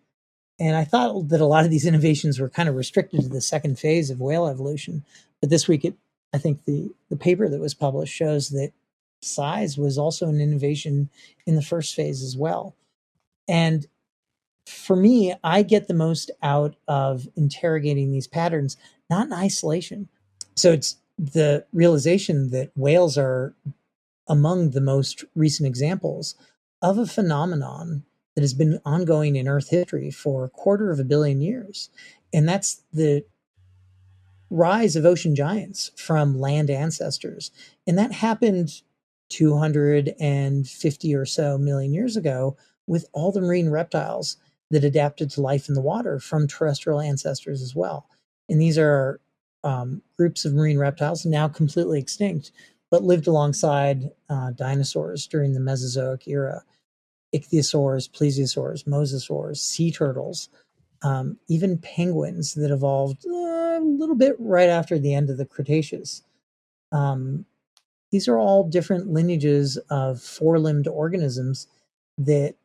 [0.60, 3.42] And I thought that a lot of these innovations were kind of restricted to the
[3.42, 5.04] second phase of whale evolution.
[5.42, 5.94] But this week, it,
[6.34, 8.72] I think the, the paper that was published shows that
[9.22, 11.10] size was also an innovation
[11.46, 12.76] in the first phase as well.
[13.48, 13.88] And
[14.66, 18.78] for me, I get the most out of interrogating these patterns,
[19.10, 20.10] not in isolation.
[20.56, 23.56] So it's the realization that whales are
[24.28, 26.36] among the most recent examples
[26.82, 28.04] of a phenomenon
[28.36, 31.90] that has been ongoing in Earth history for a quarter of a billion years.
[32.34, 33.26] And that's the
[34.50, 37.52] rise of ocean giants from land ancestors.
[37.88, 38.82] And that happened
[39.30, 44.38] 250 or so million years ago with all the marine reptiles
[44.72, 48.08] that adapted to life in the water from terrestrial ancestors as well.
[48.50, 49.20] And these are
[49.64, 52.52] um, groups of marine reptiles now completely extinct,
[52.90, 56.64] but lived alongside uh, dinosaurs during the Mesozoic era
[57.36, 60.50] ichthyosaurs, plesiosaurs, mosasaurs, sea turtles,
[61.04, 65.46] um, even penguins that evolved uh, a little bit right after the end of the
[65.46, 66.24] Cretaceous.
[66.92, 67.46] Um,
[68.12, 71.68] these are all different lineages of four limbed organisms
[72.18, 72.56] that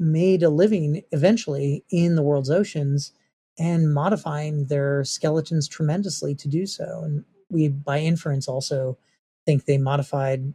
[0.00, 3.12] made a living eventually in the world's oceans
[3.58, 7.02] and modifying their skeletons tremendously to do so.
[7.04, 8.98] And we, by inference, also
[9.46, 10.54] think they modified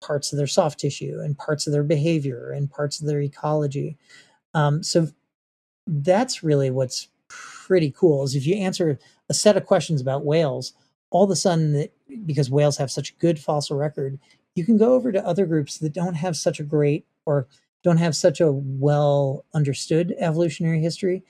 [0.00, 3.96] parts of their soft tissue and parts of their behavior and parts of their ecology.
[4.54, 5.08] Um, so
[5.86, 10.74] that's really what's pretty cool is if you answer a set of questions about whales,
[11.14, 11.86] all of a sudden,
[12.26, 14.18] because whales have such a good fossil record,
[14.56, 17.46] you can go over to other groups that don't have such a great or
[17.84, 21.22] don't have such a well understood evolutionary history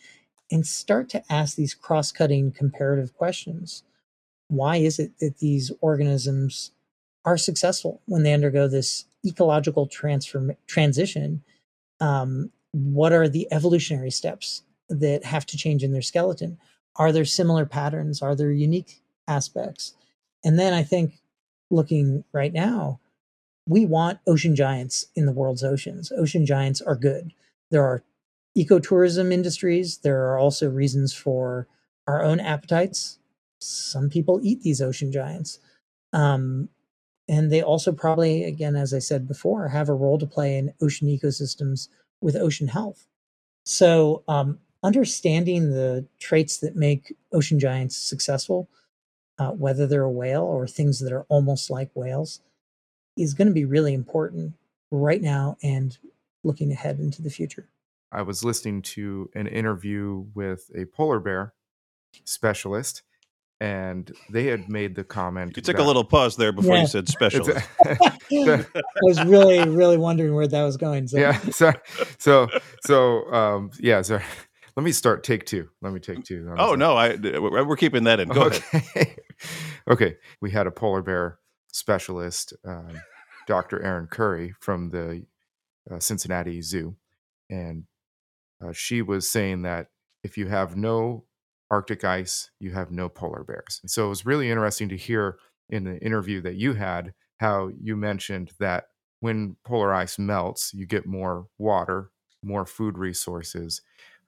[0.51, 3.83] and start to ask these cross cutting comparative questions.
[4.49, 6.71] Why is it that these organisms
[7.27, 11.45] are successful when they undergo this ecological transform transition?
[12.01, 16.57] Um, what are the evolutionary steps that have to change in their skeleton?
[16.97, 18.23] Are there similar patterns?
[18.23, 19.95] Are there unique aspects?
[20.45, 21.21] And then I think
[21.71, 23.01] looking right now,
[23.67, 26.13] we want ocean giants in the world's oceans.
[26.17, 27.33] Ocean giants are good.
[27.71, 28.03] There are
[28.57, 29.99] ecotourism industries.
[29.99, 31.67] There are also reasons for
[32.07, 33.19] our own appetites.
[33.61, 35.59] Some people eat these ocean giants.
[36.13, 36.69] Um,
[37.27, 40.75] and they also probably, again, as I said before, have a role to play in
[40.81, 41.89] ocean ecosystems
[42.21, 43.07] with ocean health.
[43.65, 48.69] So, um, understanding the traits that make ocean giants successful,
[49.39, 52.41] uh, whether they're a whale or things that are almost like whales,
[53.17, 54.55] is going to be really important
[54.91, 55.99] right now and
[56.43, 57.69] looking ahead into the future.
[58.13, 61.53] I was listening to an interview with a polar bear
[62.25, 63.03] specialist,
[63.61, 65.57] and they had made the comment.
[65.57, 66.83] You took that- a little pause there before Yeah.
[66.83, 67.67] you said It's specialist.
[67.85, 68.65] I
[69.03, 71.09] was really, really wondering where that was going.
[71.09, 71.19] So.
[71.19, 71.39] yeah.
[71.51, 71.73] So,
[72.19, 72.49] so,
[72.85, 74.03] so, um, yeah.
[74.03, 74.21] So,
[74.77, 75.69] let me start take two.
[75.83, 76.47] Let me take two.
[76.51, 76.79] on this oh one.
[76.79, 78.29] no, I we're we're keeping that in.
[78.29, 79.17] Go ahead.
[79.91, 80.17] okay.
[80.41, 81.39] We had a polar bear
[81.73, 83.01] specialist, um,
[83.47, 83.83] Dr.
[83.83, 85.27] Erin Curry from the
[85.91, 86.97] uh, Cincinnati Zoo,
[87.51, 87.85] and
[88.65, 89.89] uh, she was saying that
[90.23, 91.25] if you have no
[91.71, 93.81] Arctic ice, you have no polar bears.
[93.87, 97.97] So it was really interesting to hear in the interview that you had how you
[97.97, 98.89] mentioned that
[99.21, 102.11] when polar ice melts, you get more water,
[102.43, 103.83] more food resources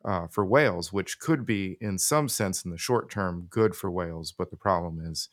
[0.06, 3.90] uh, for whales, which could be, in some sense, in the short term, good for
[3.90, 4.32] whales.
[4.32, 5.28] But the problem is,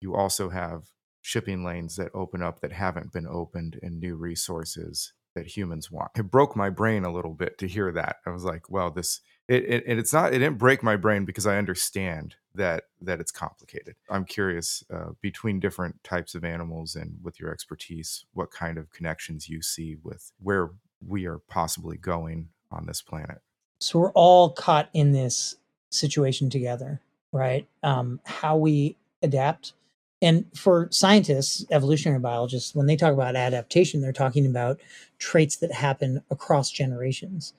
[0.00, 0.88] you also have
[1.20, 6.10] shipping lanes that open up that haven't been opened and new resources that humans want.
[6.16, 8.16] It broke my brain a little bit to hear that.
[8.26, 11.24] I was like, well, this it, it and it's not it didn't break my brain
[11.24, 13.96] because I understand that that it's complicated.
[14.08, 18.92] I'm curious uh, between different types of animals and with your expertise, what kind of
[18.92, 20.70] connections you see with where
[21.06, 23.40] we are possibly going on this planet.
[23.80, 25.56] So we're all caught in this
[25.90, 27.00] situation together
[27.34, 27.66] right?
[27.82, 29.74] Um, how we adapt.
[30.22, 34.80] And for scientists evolutionary biologists when they talk about adaptation they're talking about
[35.18, 37.52] traits that happen across generations.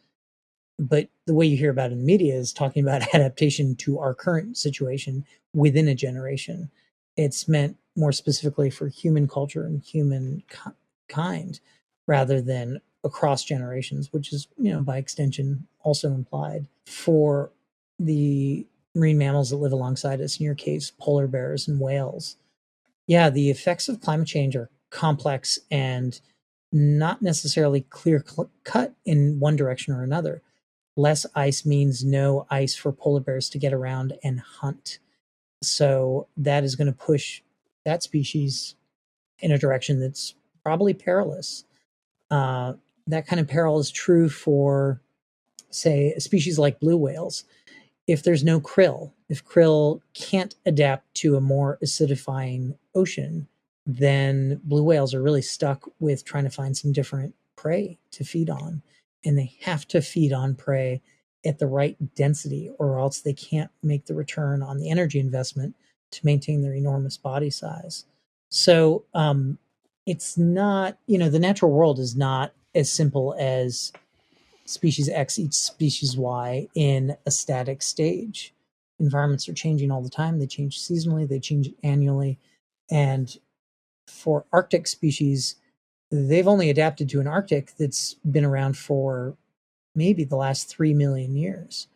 [0.80, 3.99] But the way you hear about it in the media is talking about adaptation to
[3.99, 6.71] our current situation within a generation.
[7.17, 10.43] It's meant more specifically for human culture and human
[11.08, 11.60] kind
[12.08, 17.51] rather than across generations, which is, you know, by extension also implied for
[17.99, 22.35] the marine mammals that live alongside us, in your case, polar bears and whales.
[23.07, 26.19] Yeah, the effects of climate change are complex and
[26.71, 30.41] not necessarily clear cl- cut in one direction or another.
[30.97, 34.99] Less ice means no ice for polar bears to get around and hunt.
[35.61, 37.41] So that is going to push
[37.85, 38.75] that species
[39.39, 41.65] in a direction that's probably perilous.
[42.31, 42.73] Uh,
[43.07, 45.01] that kind of peril is true for,
[45.69, 47.43] say, a species like blue whales.
[48.07, 53.47] If there's no krill, if krill can't adapt to a more acidifying ocean,
[53.85, 58.49] then blue whales are really stuck with trying to find some different prey to feed
[58.49, 58.81] on.
[59.23, 61.01] And they have to feed on prey
[61.45, 65.75] at the right density, or else they can't make the return on the energy investment
[66.11, 68.05] to maintain their enormous body size.
[68.49, 69.59] So um,
[70.05, 73.92] it's not, you know, the natural world is not as simple as
[74.65, 78.54] species X eats species Y in a static stage.
[79.00, 80.40] Environments are changing all the time.
[80.40, 82.40] They change seasonally, they change annually.
[82.92, 83.36] And
[84.08, 85.56] for Arctic species,
[86.12, 89.36] they've only adapted to an Arctic that's been around for
[89.96, 91.88] maybe the last 3 million years.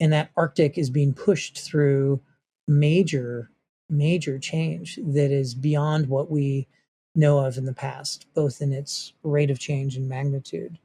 [0.00, 2.20] And that Arctic is being pushed through
[2.68, 3.50] major,
[3.90, 6.68] major change that is beyond what we
[7.18, 10.78] know of in the past, both in its rate of change and magnitude.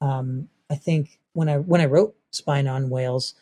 [0.00, 3.34] Um, I think when I when I wrote Spying on Whales,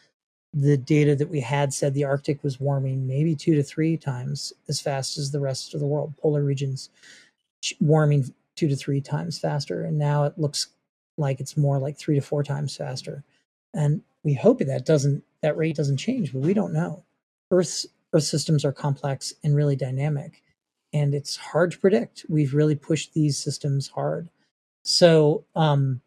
[0.53, 4.53] the data that we had said the Arctic was warming maybe two to three times
[4.69, 6.15] as fast as the rest of the world.
[6.21, 6.91] Polar regions
[7.81, 10.69] warming two to three times faster, and now it looks
[11.17, 13.25] like it's more like three to four times faster.
[13.73, 17.05] And we hope that doesn't that rate doesn't change, but we don't know.
[17.51, 20.44] Earth's Earth systems are complex and really dynamic,
[20.95, 22.25] and it's hard to predict.
[22.29, 24.29] We've really pushed these systems hard.
[24.85, 26.01] So, um,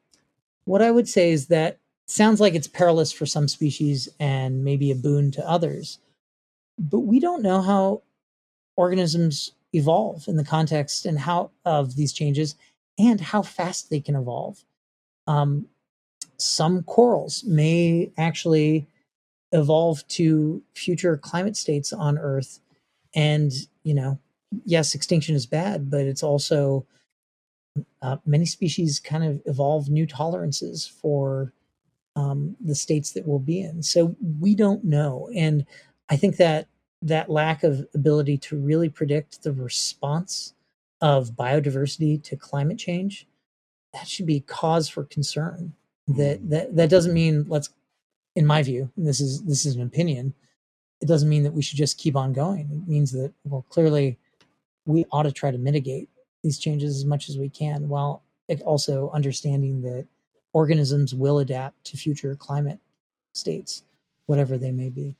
[0.65, 1.77] what I would say is that
[2.07, 5.99] sounds like it's perilous for some species and maybe a boon to others,
[6.79, 8.01] but we don't know how
[8.77, 12.55] organisms evolve in the context and how of these changes
[12.97, 14.63] and how fast they can evolve.
[15.27, 15.67] Um,
[16.37, 18.87] some corals may actually
[19.51, 22.59] evolve to future climate states on Earth,
[23.15, 23.51] and
[23.83, 24.19] you know,
[24.65, 26.85] yes, extinction is bad, but it's also
[28.01, 31.53] uh, many species kind of evolve new tolerances for
[32.15, 33.83] um, the states that we'll be in.
[33.83, 35.65] So we don't know, and
[36.09, 36.67] I think that
[37.03, 40.53] that lack of ability to really predict the response
[41.01, 43.27] of biodiversity to climate change
[43.93, 45.73] that should be cause for concern
[46.07, 46.49] that Mm.
[46.49, 47.69] that that doesn't mean let's
[48.35, 50.33] in my view and this is this is an opinion
[51.01, 54.17] it doesn't mean that we should just keep on going it means that well clearly
[54.87, 56.09] we ought to try to mitigate
[56.43, 58.23] these changes as much as we can while
[58.65, 60.07] also understanding that
[60.53, 62.79] organisms will adapt to future climate
[63.33, 63.83] states
[64.25, 65.15] whatever they may be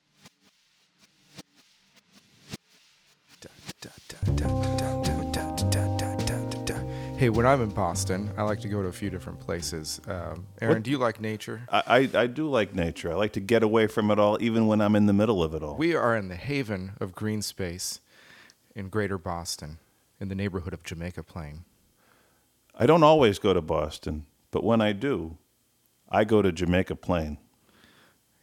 [7.18, 10.00] Hey, when I'm in Boston, I like to go to a few different places.
[10.08, 11.62] Um, Aaron, What- do you like nature?
[11.68, 13.12] I, I, I do like nature.
[13.12, 15.56] I like to get away from it all, even when I'm in the middle of
[15.56, 15.76] it all.
[15.76, 18.02] We are in the haven of green space
[18.78, 19.80] in greater Boston,
[20.20, 21.66] in the neighborhood of Jamaica Plain.
[22.76, 25.38] I don't always go to Boston, but when I do,
[26.08, 27.40] I go to Jamaica Plain.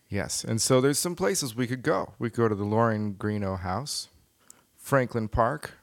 [0.08, 2.14] Yes, and so there's some places we could go.
[2.18, 4.08] We could go to the Loring Greenough House,
[4.76, 5.74] Franklin Park,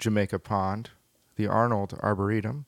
[0.00, 0.90] Jamaica Pond,
[1.36, 2.66] the Arnold Arboretum,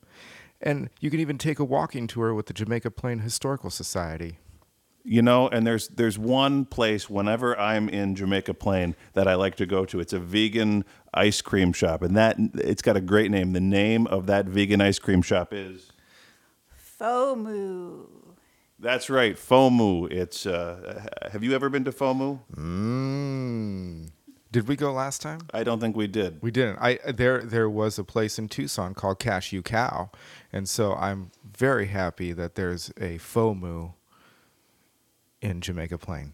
[0.60, 4.38] and you can even take a walking tour with the Jamaica Plain Historical Society.
[5.04, 9.54] You know, and there's there's one place whenever I'm in Jamaica Plain that I like
[9.56, 10.00] to go to.
[10.00, 10.84] It's a vegan
[11.14, 13.52] ice cream shop, and that it's got a great name.
[13.52, 15.90] The name of that vegan ice cream shop is
[17.00, 18.06] FOMU.
[18.78, 20.10] that's right, FOMU.
[20.12, 22.40] It's uh, have you ever been to FOMU?
[22.54, 24.10] Mmm.
[24.50, 25.40] Did we go last time?
[25.52, 26.40] I don't think we did.
[26.42, 26.78] We didn't.
[26.80, 30.10] I there there was a place in Tucson called Cashew Cow,
[30.52, 33.92] and so I'm very happy that there's a FOMU
[35.40, 36.32] in Jamaica Plain.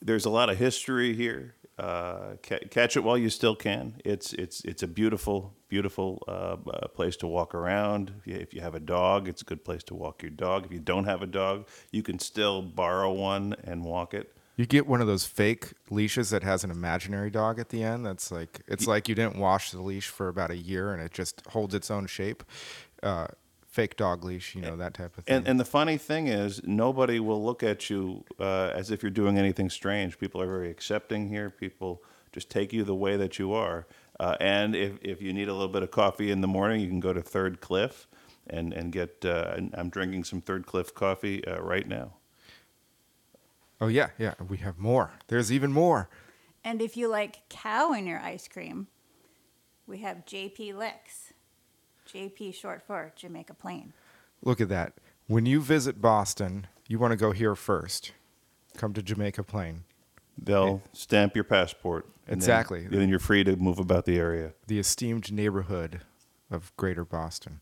[0.00, 1.54] there's a lot of history here.
[1.78, 3.96] Uh, ca- catch it while you still can.
[4.04, 8.12] It's it's it's a beautiful beautiful uh, uh, place to walk around.
[8.18, 10.66] If you, if you have a dog, it's a good place to walk your dog.
[10.66, 14.34] If you don't have a dog, you can still borrow one and walk it.
[14.56, 18.04] You get one of those fake leashes that has an imaginary dog at the end.
[18.04, 21.10] That's like it's like you didn't wash the leash for about a year and it
[21.10, 22.44] just holds its own shape.
[23.02, 23.28] Uh,
[23.72, 25.36] fake dog leash, you know that type of thing.
[25.36, 29.10] And and the funny thing is, nobody will look at you uh, as if you're
[29.10, 30.18] doing anything strange.
[30.18, 31.50] People are very accepting here.
[31.50, 33.86] People just take you the way that you are.
[34.20, 36.88] Uh, and if, if you need a little bit of coffee in the morning, you
[36.88, 38.06] can go to Third Cliff
[38.46, 39.24] and and get.
[39.24, 42.12] Uh, I'm drinking some Third Cliff coffee uh, right now.
[43.80, 44.34] oh yeah, yeah.
[44.46, 45.12] We have more.
[45.28, 46.08] There's even more.
[46.64, 48.86] And if you like cow in your ice cream,
[49.86, 51.31] we have JP Licks.
[52.12, 53.92] JP short for Jamaica Plain.
[54.42, 54.94] Look at that.
[55.28, 58.12] When you visit Boston, you want to go here first.
[58.76, 59.84] Come to Jamaica Plain,
[60.36, 62.06] They'll stamp your passport.
[62.26, 62.84] and then- Exactly.
[62.84, 64.52] and then you're free to move about the area.
[64.66, 66.00] the esteemed neighborhood
[66.50, 67.60] of Greater Boston.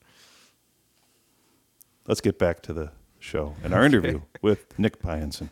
[2.07, 5.51] Let's get back to the show and our interview with Nick Pyenson.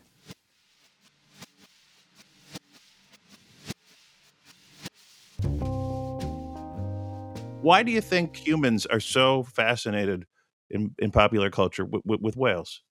[7.61, 10.25] Why do you think humans are so fascinated
[10.69, 12.81] in, in popular culture with, with, with whales?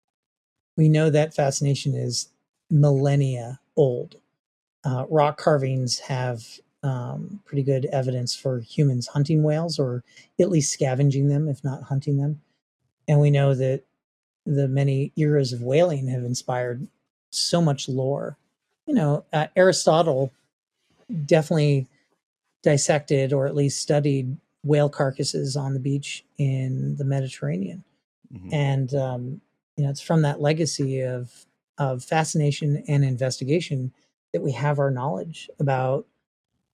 [0.79, 2.29] we know that fascination is
[2.71, 4.15] millennia old.
[4.85, 6.45] Uh, rock carvings have
[6.85, 10.05] um, pretty good evidence for humans hunting whales or
[10.41, 12.41] at least scavenging them, if not hunting them.
[13.09, 13.83] And we know that
[14.47, 16.87] the many eras of whaling have inspired
[17.31, 18.37] so much lore.
[18.87, 20.33] You know, uh, Aristotle
[21.27, 21.89] definitely
[22.63, 24.37] dissected or at least studied
[24.69, 27.85] whale carcasses on the beach in the Mediterranean
[28.33, 28.53] Mhm.
[28.53, 29.41] and um,
[29.77, 31.47] you know it's from that legacy of
[31.79, 33.93] of fascination and investigation
[34.33, 36.07] that we have our knowledge about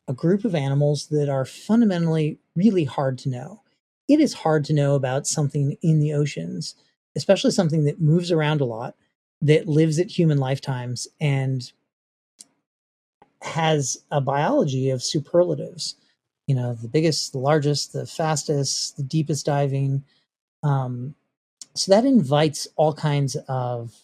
[0.08, 3.62] a group of animals that are fundamentally really hard to know.
[4.08, 6.74] It is hard to know about something in the oceans,
[7.16, 8.96] especially something that moves around a lot,
[9.42, 11.70] that lives at human lifetimes and
[13.42, 15.96] has a biology of superlatives.
[16.46, 20.04] You know, the biggest, the largest, the fastest, the deepest diving.
[20.62, 21.14] Um,
[21.74, 23.94] so that invites all kinds of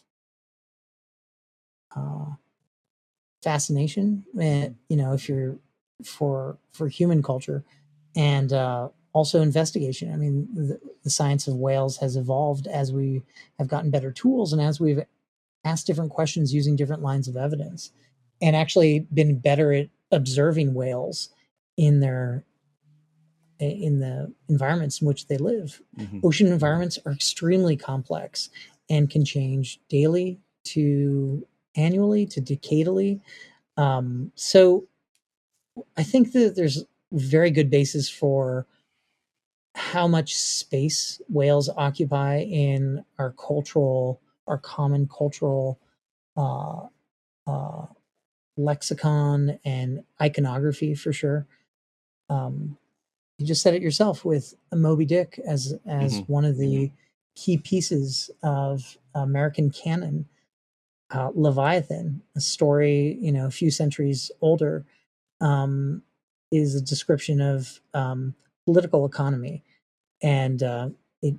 [1.97, 2.26] uh,
[3.43, 4.24] fascination.
[4.41, 5.57] eh, you know, if you're
[6.05, 7.64] for for human culture,
[8.16, 10.12] and uh, also investigation.
[10.12, 13.22] I mean, the, the science of whales has evolved as we
[13.59, 15.03] have gotten better tools and as we've
[15.64, 17.93] asked different questions using different lines of evidence,
[18.41, 21.30] and actually been better at observing whales
[21.81, 22.45] in their
[23.59, 25.83] in the environments in which they live.
[25.99, 26.24] Mhm.
[26.24, 28.49] Ocean environments are extremely complex
[28.89, 33.20] and can change daily to annually to decadally.
[33.76, 34.87] Um, so
[35.97, 38.66] I think that there's very good basis for
[39.74, 45.78] how much space whales occupy in our cultural, our common cultural
[46.37, 46.87] uh,
[47.47, 47.87] uh,
[48.57, 51.47] lexicon and iconography for sure.
[52.31, 52.78] Um,
[53.39, 56.28] you just said it yourself with Moby Dick as as Mhm.
[56.28, 56.93] one of the
[57.37, 60.28] key pieces of American canon.
[61.11, 64.85] Uh, Leviathan, a story you know a few centuries older,
[65.41, 66.03] um,
[66.53, 68.35] is a description of um,
[68.66, 69.64] political economy,
[70.22, 70.91] and uh,
[71.22, 71.37] it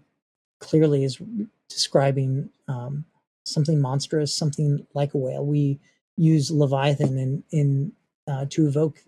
[0.60, 1.22] clearly is
[1.70, 3.06] describing um,
[3.46, 5.46] something monstrous, something like a whale.
[5.46, 5.80] We
[6.18, 7.94] use Leviathan in in
[8.28, 9.04] uh, to evoke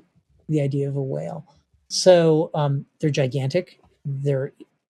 [0.50, 1.46] the idea of a whale.
[1.94, 3.80] So um, they're gigantic.
[4.04, 4.52] They're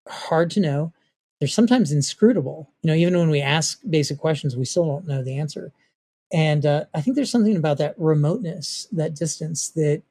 [0.09, 0.93] hard to know.
[1.39, 2.69] They're sometimes inscrutable.
[2.83, 5.73] You know, even when we ask basic questions, we still don't know the answer.
[6.33, 10.03] And uh, I think there's something about that remoteness, that distance, that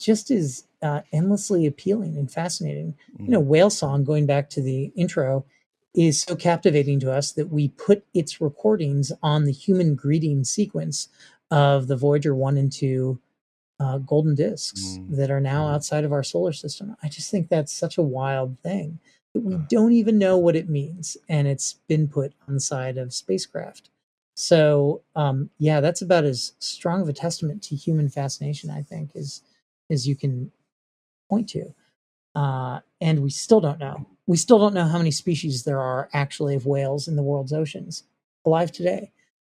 [0.00, 2.94] just is uh, endlessly appealing and fascinating.
[3.18, 5.44] You know, whale song, going back to the intro,
[5.94, 11.08] is so captivating to us that we put its recordings on the human greeting sequence
[11.50, 13.20] of the Voyager 1 and 2
[13.80, 15.16] uh, golden discs Mm.
[15.16, 16.96] that are now outside of our solar system.
[17.02, 19.00] I just think that's such a wild thing
[19.34, 19.64] that we Uh.
[19.68, 23.90] don't even know what it means, and it's been put on the side of spacecraft.
[24.36, 29.14] So, um, yeah, that's about as strong of a testament to human fascination, I think,
[29.16, 29.42] as
[29.90, 30.50] as you can
[31.28, 31.74] point to.
[32.34, 34.06] Uh, and we still don't know.
[34.26, 37.52] We still don't know how many species there are actually of whales in the world's
[37.52, 38.04] oceans
[38.44, 39.12] alive today.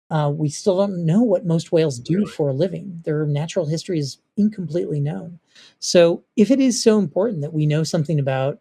[0.09, 3.01] Uh, we still don't know what most whales do for a living.
[3.05, 5.39] Their natural history is incompletely known.
[5.79, 8.59] So, if it is so important that we know something about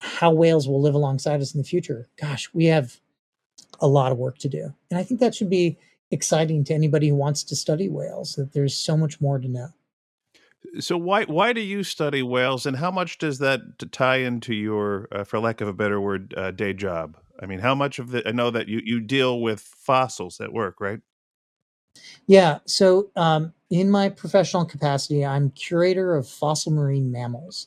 [0.00, 3.00] how whales will live alongside us in the future, gosh, we have
[3.80, 4.72] a lot of work to do.
[4.90, 5.78] And I think that should be
[6.10, 9.68] exciting to anybody who wants to study whales, that there's so much more to know.
[10.80, 13.60] So why why do you study whales, and how much does that
[13.92, 17.16] tie into your, uh, for lack of a better word, uh, day job?
[17.40, 20.52] I mean, how much of the I know that you you deal with fossils at
[20.52, 21.00] work, right?
[22.26, 22.58] Yeah.
[22.66, 27.66] So, um, in my professional capacity, I'm curator of fossil marine mammals.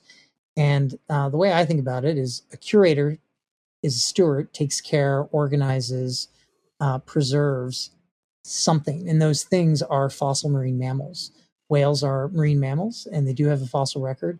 [0.57, 3.17] And uh, the way I think about it is a curator
[3.84, 6.28] is a steward, takes care, organizes,
[6.80, 7.91] uh, preserves
[8.43, 9.07] something.
[9.09, 11.32] And those things are fossil marine mammals.
[11.69, 14.39] Whales are marine mammals, and they do have a fossil record.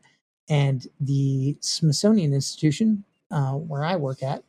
[0.50, 4.44] And the Smithsonian Institution, uh, where I work at,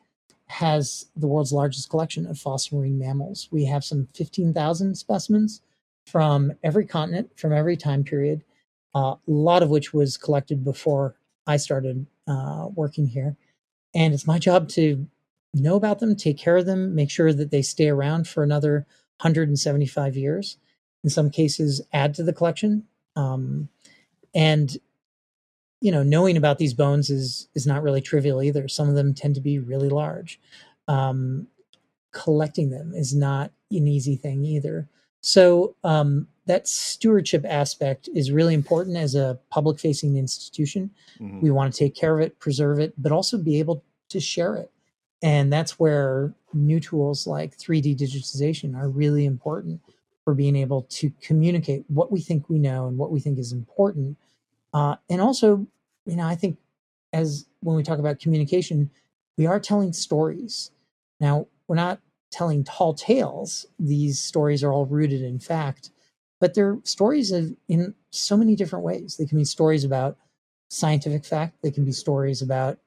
[0.53, 3.49] has the world's largest collection of fossil marine mammals.
[3.51, 5.63] We have some 15,000 specimens
[6.07, 8.45] from every continent, from every time period,
[8.95, 13.37] uh, a lot of which was collected before I started uh, working here.
[13.95, 15.07] And it's my job to
[15.55, 18.87] know about them, take care of them, make sure that they stay around for another
[19.21, 20.59] 175 years.
[21.03, 22.85] In some cases, add to the collection.
[23.17, 23.69] Um,
[24.35, 24.77] and
[25.83, 28.69] you know, knowing about these bones is is not really trivial either.
[28.69, 30.41] Some of them tend to be really large.
[30.89, 31.49] Um,
[32.13, 34.89] collecting them is not an easy thing either.
[35.23, 40.91] So um, that stewardship aspect is really important as a public facing institution.
[41.21, 41.41] Mhm.
[41.41, 44.57] We want to take care of it, preserve it, but also be able to share
[44.57, 44.71] it.
[45.23, 49.81] And that's where new tools like 3D digitization are really important
[50.25, 53.53] for being able to communicate what we think we know and what we think is
[53.53, 54.17] important.
[54.73, 55.67] Uh, and also,
[56.07, 56.59] you know, I think
[57.13, 58.91] as when we talk about communication,
[59.37, 60.71] we are telling stories.
[61.21, 62.01] Now, we're not
[62.31, 63.67] telling tall tales.
[63.79, 65.91] These stories are all rooted in fact,
[66.41, 69.17] but they're stories of, in so many different ways.
[69.17, 70.17] They can be stories about
[70.71, 72.79] scientific fact, they can be stories about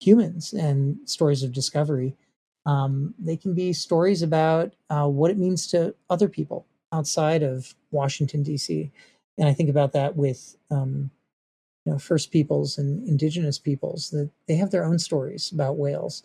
[0.00, 2.16] humans and stories of discovery.
[2.64, 7.74] Um, they can be stories about uh, what it means to other people outside of
[7.90, 8.90] Washington, D.C.
[9.42, 11.10] And I think about that with um,
[11.84, 16.22] you know First Peoples and Indigenous peoples that they have their own stories about whales,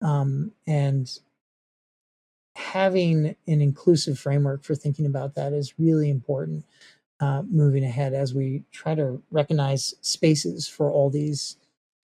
[0.00, 1.10] um, and
[2.54, 6.64] having an inclusive framework for thinking about that is really important
[7.18, 11.56] uh, moving ahead as we try to recognize spaces for all these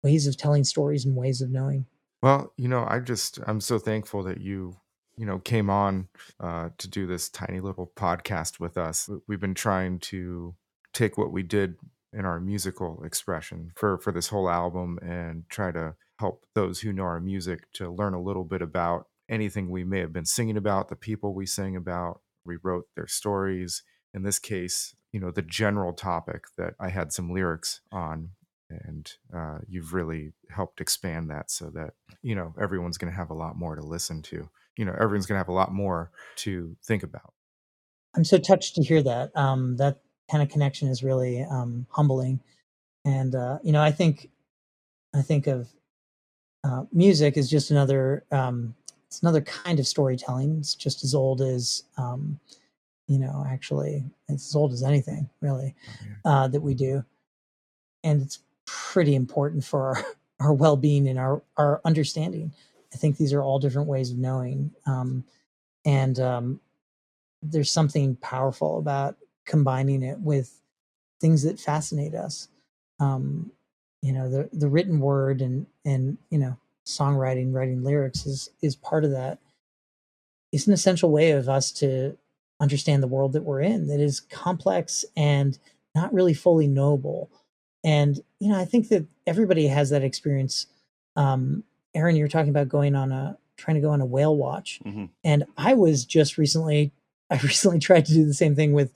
[0.03, 1.87] ways of telling stories and ways of knowing.
[2.21, 4.77] Well, you know, I just I'm so thankful that you
[5.21, 6.07] you know came on
[6.39, 9.07] uh, to do this tiny little podcast with us.
[9.27, 10.55] We've been trying to
[10.93, 11.75] take what we did
[12.11, 16.91] in our musical expression for for this whole album and try to help those who
[16.91, 20.57] know our music to learn a little bit about anything we may have been singing
[20.57, 22.21] about, the people we sing about.
[22.43, 23.83] We wrote their stories.
[24.15, 28.31] In this case, you know, the general topic that I had some lyrics on.
[28.71, 31.93] And uh, you've really helped expand that so that,
[32.23, 34.49] you know, everyone's going to have a lot more to listen to.
[34.81, 37.33] You know, everyone's going to have a lot more to think about.
[38.15, 39.29] I'm so touched to hear that.
[39.37, 39.99] Um, that
[40.31, 42.39] kind of connection is really um, humbling,
[43.05, 44.31] and uh, you know, I think,
[45.15, 45.69] I think of
[46.63, 48.73] uh, music is just another, um,
[49.05, 50.57] it's another kind of storytelling.
[50.57, 52.39] It's just as old as, um,
[53.07, 55.75] you know, actually, it's as old as anything really
[56.25, 57.05] uh, that we do,
[58.03, 60.05] and it's pretty important for our,
[60.47, 62.51] our well-being and our our understanding.
[62.93, 65.23] I think these are all different ways of knowing, um,
[65.85, 66.59] and um,
[67.41, 70.59] there's something powerful about combining it with
[71.19, 72.47] things that fascinate us.
[72.99, 73.51] Um,
[74.01, 78.75] you know, the the written word and and you know, songwriting, writing lyrics is is
[78.75, 79.39] part of that.
[80.51, 82.17] It's an essential way of us to
[82.59, 85.57] understand the world that we're in that is complex and
[85.95, 87.29] not really fully knowable.
[87.83, 90.67] And you know, I think that everybody has that experience.
[91.15, 91.63] Um,
[91.93, 94.79] Aaron, you were talking about going on a trying to go on a whale watch,
[94.83, 96.91] hmm and I was just recently
[97.29, 98.91] I recently tried to do the same thing with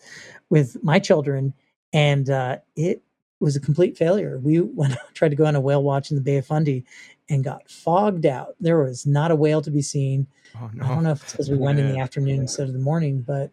[0.50, 1.54] with my children,
[1.94, 3.02] and uh, it
[3.40, 4.40] was a complete failure.
[4.40, 6.86] We went tried to go on a whale watch in the Bay of Fundy,
[7.30, 8.56] and got fogged out.
[8.60, 10.28] There was not a whale to be seen.
[10.56, 12.04] Oh I don't know if it's because we went in the Yeah.
[12.04, 13.52] afternoon instead of the morning, but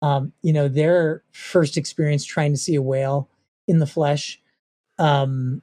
[0.00, 3.28] um, you know, their first experience trying to see a whale
[3.66, 4.40] in the flesh
[4.98, 5.60] um,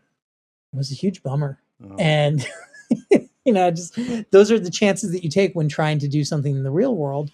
[0.73, 1.59] was a huge bummer.
[1.84, 1.95] Oh.
[1.97, 2.45] And
[3.45, 3.97] you know, just
[4.31, 6.95] those are the chances that you take when trying to do something in the real
[6.95, 7.31] world.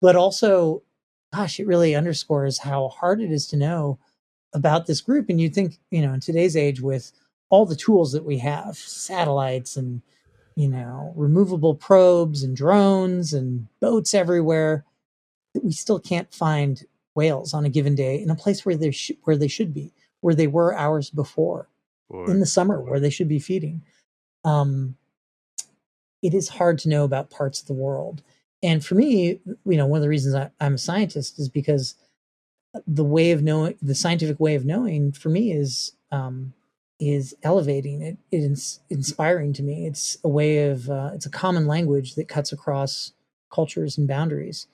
[0.00, 0.82] But also,
[1.32, 3.98] gosh, it really underscores how hard it is to know
[4.52, 5.28] about this group.
[5.28, 7.12] And you think, you know, in today's age with
[7.50, 10.02] all the tools that we have, satellites and
[10.58, 14.84] you know, removable probes and drones and boats everywhere,
[15.54, 16.84] that we still can't find
[17.14, 19.92] whales on a given day in a place where they sh- where they should be,
[20.20, 21.68] where they were hours before
[22.10, 22.24] Boy.
[22.24, 23.82] in the summer where they should be feeding.
[24.48, 24.96] Um,
[26.22, 28.22] it is hard to know about parts of the world.
[28.62, 31.94] And for me, you know, one of the reasons I, I'm a scientist is because
[32.86, 36.52] the way of knowing, the scientific way of knowing, for me is um,
[36.98, 38.02] is elevating.
[38.02, 39.86] It, it is inspiring to me.
[39.86, 43.12] It's a way of, uh, it's a common language that cuts across
[43.52, 44.66] cultures and boundaries,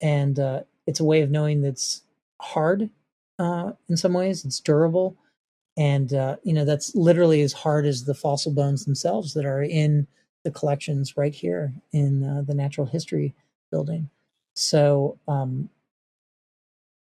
[0.00, 2.02] and uh, it's a way of knowing that's
[2.40, 2.90] hard
[3.38, 4.44] uh, in some ways.
[4.44, 5.16] It's durable,
[5.78, 9.62] and uh, you know that's literally as hard as the fossil bones themselves that are
[9.62, 10.06] in
[10.44, 13.34] the collections right here in uh, the Natural History
[13.70, 14.10] Building.
[14.54, 15.70] So um,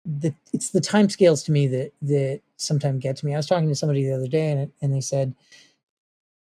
[0.05, 3.33] the it's the time scales to me that that sometimes get to me.
[3.33, 5.33] I was talking to somebody the other day, and and they said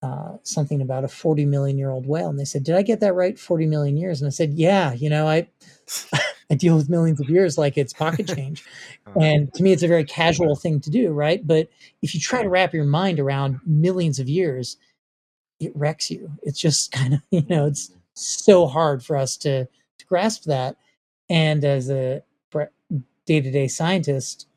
[0.03, 3.01] uh, something about a 40 million year old whale, and they said, "Did I get
[3.01, 3.39] that right?
[3.39, 5.47] 40 million years?" And I said, "Yeah, you know, I
[6.51, 8.63] I deal with millions of years like it's pocket change."
[9.07, 9.19] Uh-huh.
[9.19, 11.45] And to me, it's a very casual thing to do, right?
[11.45, 11.69] But
[12.01, 14.77] if you try to wrap your mind around millions of years,
[15.59, 16.31] it wrecks you.
[16.43, 17.99] It's just kind of, you know, it's mm-hmm.
[18.13, 20.77] so hard for us to, to grasp that.
[21.27, 22.21] And as a
[23.25, 24.47] day to day scientist,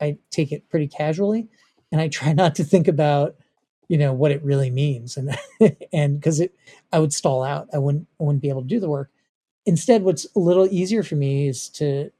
[0.00, 1.48] I take it pretty casually
[1.90, 3.36] and I try not to think about,
[3.88, 5.16] you know, what it really means.
[5.16, 5.36] And,
[5.92, 6.54] and because it,
[6.92, 9.10] I would stall out, I wouldn't, I wouldn't be able to do the work.
[9.68, 12.10] Instead, what's a little easier for me is to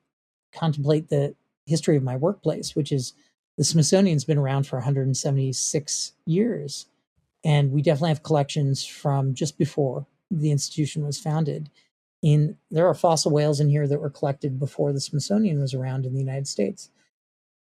[0.53, 1.35] contemplate the
[1.65, 3.15] history of my workplace, which is
[3.57, 6.85] the Smithsonian's been around for 176 years.
[7.43, 11.71] And we definitely have collections from just before the institution was founded.
[12.21, 16.05] In there are fossil whales in here that were collected before the Smithsonian was around
[16.05, 16.91] in the United States.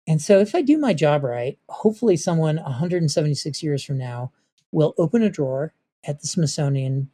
[0.07, 4.31] And so if I do my job right, hopefully someone 176 years from now
[4.71, 5.75] will open a drawer
[6.05, 7.11] at the Smithsonian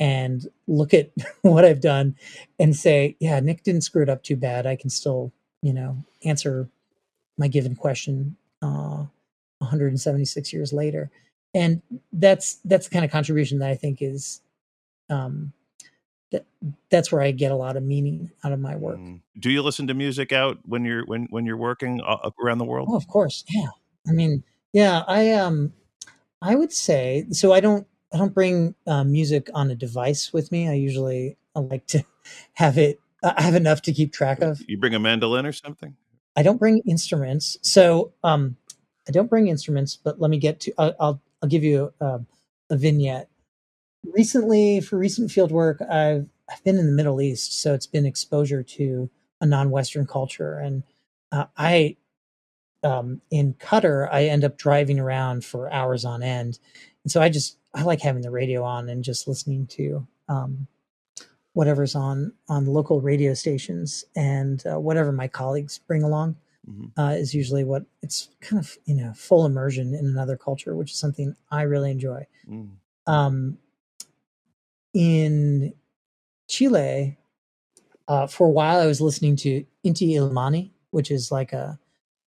[0.00, 1.10] and look at
[1.42, 2.16] what I've done
[2.58, 4.66] and say, yeah, Nick didn't screw it up too bad.
[4.66, 5.30] I can still,
[5.62, 6.68] you know, answer
[7.38, 9.04] my given question uh,
[9.58, 11.10] 176 years later.
[11.54, 11.82] And
[12.12, 14.40] that's that's the kind of contribution that I think is
[15.08, 15.52] um,
[16.30, 16.46] that
[16.90, 18.98] that's where I get a lot of meaning out of my work.
[18.98, 19.20] Mm.
[19.38, 22.64] Do you listen to music out when you're when when you're working uh, around the
[22.64, 22.88] world?
[22.90, 23.66] Oh, of course, yeah.
[24.08, 25.72] I mean, yeah, I um,
[26.40, 27.52] I would say so.
[27.52, 30.68] I don't I don't bring uh, music on a device with me.
[30.68, 32.04] I usually I like to
[32.54, 33.00] have it.
[33.22, 34.60] I have enough to keep track of.
[34.66, 35.96] You bring a mandolin or something?
[36.36, 37.58] I don't bring instruments.
[37.62, 38.56] So um,
[39.08, 40.72] I don't bring instruments, but let me get to.
[40.78, 42.20] I'll I'll, I'll give you a,
[42.70, 43.28] a vignette.
[44.04, 48.06] Recently, for recent field work, I've I've been in the Middle East, so it's been
[48.06, 50.82] exposure to a non-Western culture, and
[51.30, 51.96] uh, I
[52.82, 56.58] um, in Qatar, I end up driving around for hours on end,
[57.04, 60.66] and so I just I like having the radio on and just listening to um,
[61.52, 66.36] whatever's on on local radio stations and uh, whatever my colleagues bring along
[66.68, 66.92] Mhm.
[66.98, 70.90] uh, is usually what it's kind of you know full immersion in another culture, which
[70.92, 72.26] is something I really enjoy.
[72.46, 72.68] Mm.
[73.06, 73.58] Um,
[74.92, 75.72] in
[76.48, 77.16] Chile,
[78.08, 81.78] uh, for a while I was listening to Inti Illimani, which is like a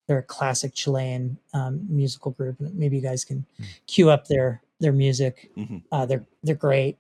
[0.08, 3.46] they're a classic Chilean um, musical group, and maybe you guys can
[3.86, 5.52] cue up their their music.
[5.58, 5.84] Mhm.
[5.92, 7.00] Uh, they're they're great.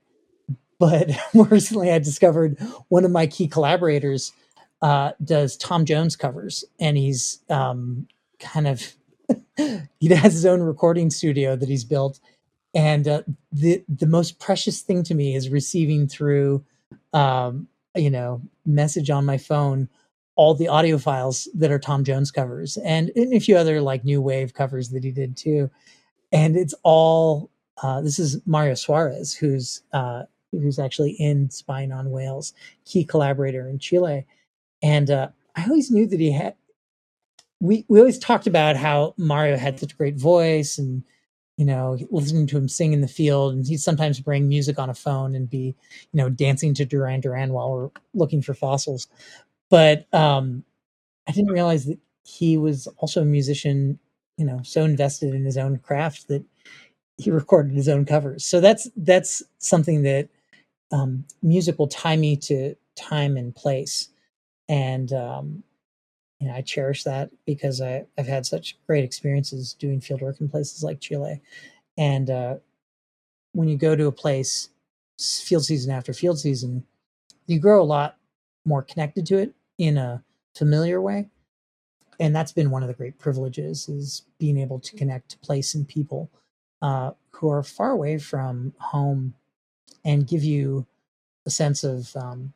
[0.79, 2.59] But more recently, I discovered
[2.89, 4.33] one of my key collaborators
[4.81, 8.07] uh, does Tom Jones covers, and he's um,
[8.39, 8.93] kind of
[9.57, 12.19] he has his own recording studio that he's built.
[12.75, 16.65] And uh, the the most precious thing to me is receiving through,
[17.13, 19.89] um, you know, message on my phone
[20.35, 24.03] all the audio files that are Tom Jones covers, and, and a few other like
[24.03, 25.69] new wave covers that he did too.
[26.31, 27.51] And it's all
[27.83, 32.53] uh, this is Mario Suarez, who's uh, who's actually in Spying on Whales,
[32.85, 34.25] key collaborator in Chile.
[34.81, 36.55] And uh, I always knew that he had.
[37.59, 41.03] We we always talked about how Mario had such a great voice, and
[41.57, 44.89] you know, listening to him sing in the field, and he'd sometimes bring music on
[44.89, 45.75] a phone and be,
[46.13, 49.07] you know, dancing to Duran Duran while we're looking for fossils.
[49.69, 50.63] But um,
[51.27, 53.99] I didn't realize that he was also a musician,
[54.37, 56.43] you know, so invested in his own craft that
[57.17, 58.45] he recorded his own covers.
[58.45, 60.29] So that's that's something that
[60.91, 64.09] um, music will tie me to time and place,
[64.69, 65.63] and um,
[66.39, 70.41] you know I cherish that because I, I've had such great experiences doing field work
[70.41, 71.41] in places like Chile,
[71.97, 72.55] and uh,
[73.53, 74.69] when you go to a place,
[75.19, 76.85] field season after field season,
[77.47, 78.17] you grow a lot
[78.65, 80.23] more connected to it in a
[80.55, 81.29] familiar way,
[82.19, 85.75] and that's been one of the great privileges is being able to connect to place
[85.75, 86.29] and people
[86.83, 89.33] uh, who are far away from home
[90.05, 90.85] and give you
[91.47, 92.53] a sense of um,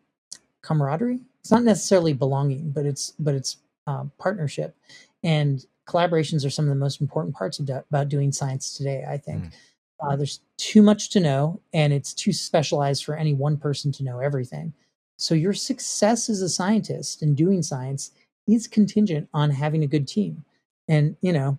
[0.61, 1.21] camaraderie.
[1.41, 3.57] It's not necessarily belonging, but it's but it's
[3.87, 4.75] um, partnership
[5.23, 9.05] and collaborations are some of the most important parts of do- about doing science today.
[9.09, 9.45] I think
[10.01, 14.03] uh, there's too much to know, and it's too specialized for any one person to
[14.03, 14.73] know everything.
[15.17, 18.11] So your success as a scientist in doing science
[18.47, 20.45] is contingent on having a good team,
[20.87, 21.57] and you know,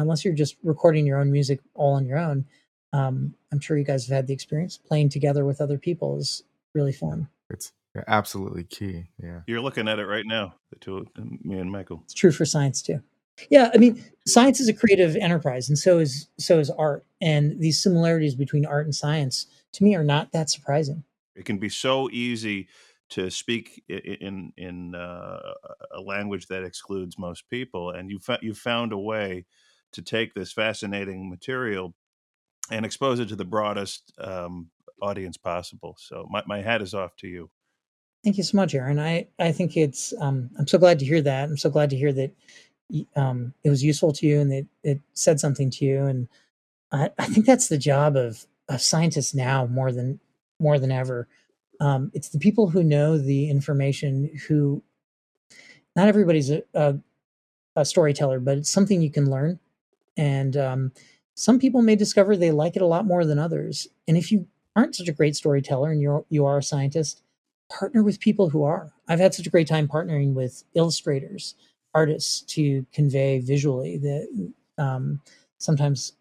[0.00, 2.44] unless you're just recording your own music all on your own,
[2.92, 6.42] um, I'm sure you guys have had the experience playing together with other people is
[6.74, 7.28] really fun.
[7.50, 7.72] It's
[8.08, 9.06] absolutely key.
[9.22, 9.40] Yeah.
[9.46, 11.06] You're looking at it right now, the two,
[11.42, 12.02] me and Michael.
[12.04, 13.00] It's true for science too.
[13.50, 17.04] Yeah, I mean, science is a creative enterprise, and so is so is art.
[17.20, 21.04] And these similarities between art and science, to me, are not that surprising.
[21.34, 22.68] It can be so easy
[23.10, 25.52] to speak i- i- in in uh,
[25.94, 29.44] a language that excludes most people, and you fa- you found a way
[29.92, 31.94] to take this fascinating material
[32.70, 34.70] and expose it to the broadest um,
[35.00, 35.96] audience possible.
[35.98, 37.50] So my, my hat is off to you.
[38.24, 38.98] Thank you so much, Aaron.
[38.98, 41.48] I I think it's um, I'm so glad to hear that.
[41.48, 42.34] I'm so glad to hear that
[43.14, 46.04] um, it was useful to you and that it said something to you.
[46.04, 46.28] And
[46.90, 50.18] I, I think that's the job of of scientists now more than
[50.58, 51.28] more than ever.
[51.80, 54.82] Um, it's the people who know the information who
[55.94, 56.96] not everybody's a, a,
[57.76, 59.60] a storyteller, but it's something you can learn.
[60.16, 60.92] And um,
[61.34, 63.88] some people may discover they like it a lot more than others.
[64.08, 67.22] And if you aren't such a great storyteller and you're you are a scientist,
[67.70, 68.92] partner with people who are.
[69.08, 71.54] I've had such a great time partnering with illustrators,
[71.94, 75.20] artists to convey visually the um,
[75.58, 76.12] sometimes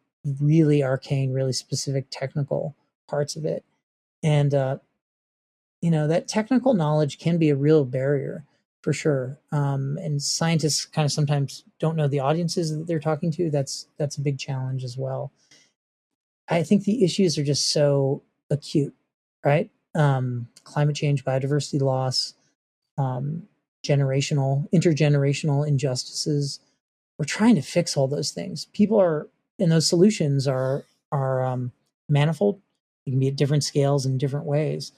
[0.42, 2.76] really arcane, really specific technical
[3.08, 3.64] parts of it.
[4.24, 4.78] And uh,
[5.82, 8.44] you know that technical knowledge can be a real barrier
[8.86, 9.40] for sure.
[9.52, 13.50] Um, and scientists kind of sometimes don't know the audiences that they're talking to.
[13.50, 15.32] That's that's a big challenge as well.
[16.50, 18.22] I think the issues are just so
[18.52, 18.94] acute,
[19.44, 19.72] right?
[19.96, 22.36] Um, climate change, biodiversity loss,
[23.00, 23.48] um,
[23.84, 26.60] generational, intergenerational injustices.
[27.18, 28.66] We're trying to fix all those things.
[28.66, 29.28] People are,
[29.58, 31.72] and those solutions are are um,
[32.08, 32.62] manifold.
[33.04, 34.92] They can be at different scales in different ways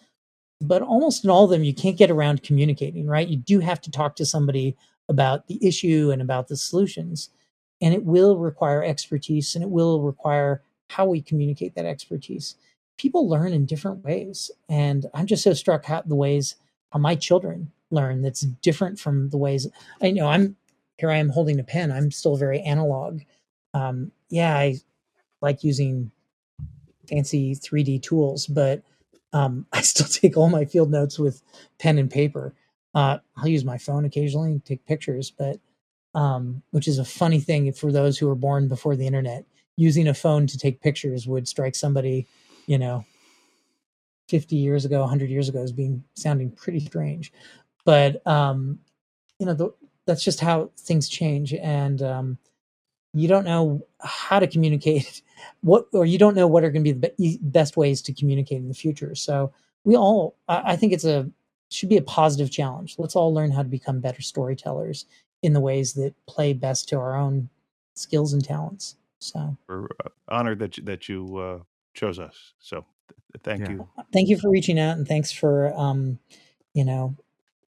[0.62, 3.28] but almost in all of them you can't get around communicating right?
[3.28, 4.76] You do have to talk to somebody
[5.10, 7.30] about the issue and about the solutions
[7.82, 12.56] and it will require expertise and it will require how we communicate that expertise.
[12.98, 16.56] People learn in different ways and i'm just so struck how the ways
[16.92, 19.68] how my children learn that's different from the ways
[20.02, 20.56] i know i'm
[20.98, 23.22] here i am holding a pen i'm still very analog.
[23.74, 24.76] Um, yeah i
[25.42, 26.12] like using
[27.10, 28.84] fancy 3d tools but
[29.34, 31.42] um, I still take all my field notes with
[31.80, 32.54] pen and paper.
[32.94, 35.60] Uh, I'll use my phone occasionally and take pictures, but
[36.16, 39.46] um, which is a funny thing for those who were born before the internet.
[39.76, 42.26] Using a phone to take pictures would strike somebody,
[42.66, 43.06] you know,
[44.30, 47.32] 50 years ago, 100 years ago as being sounding pretty strange.
[47.86, 48.80] But, um,
[49.40, 49.74] you know, the,
[50.08, 51.54] that's just how things change.
[51.54, 52.38] And um,
[53.14, 55.22] you don't know how to communicate
[55.62, 58.14] what, or you don't know what are going to be the be- best ways to
[58.14, 59.16] communicate in the future.
[59.16, 59.52] So
[59.84, 61.30] we all, I, I think it's a,
[61.70, 62.96] should be a positive challenge.
[62.98, 65.06] Let's all learn how to become better storytellers
[65.44, 67.50] in the ways that play best to our own
[67.94, 68.96] skills and talents.
[69.20, 71.60] So We're uh, honored that you, that you uh,
[71.94, 72.54] chose us.
[72.60, 72.86] So
[73.34, 73.70] th- thank Yeah.
[73.70, 73.90] you.
[74.14, 76.20] thank you for reaching out and thanks for um,
[76.74, 77.16] you know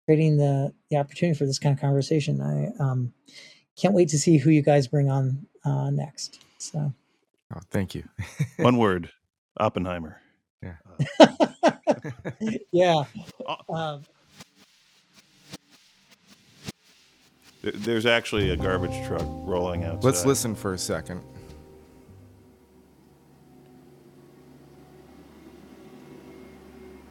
[0.05, 2.41] creating the the opportunity for this kind of conversation.
[2.41, 3.13] I um,
[3.75, 6.41] can't wait to see who you guys bring on uh, next.
[6.57, 6.93] So
[7.55, 8.03] Oh, thank you.
[8.57, 9.09] One word,
[9.59, 10.19] Oppenheimer.
[10.61, 10.75] yeah.
[13.47, 14.03] Uh, Um,
[17.61, 20.03] There's actually a garbage truck rolling out.
[20.03, 21.21] Let's listen for a second.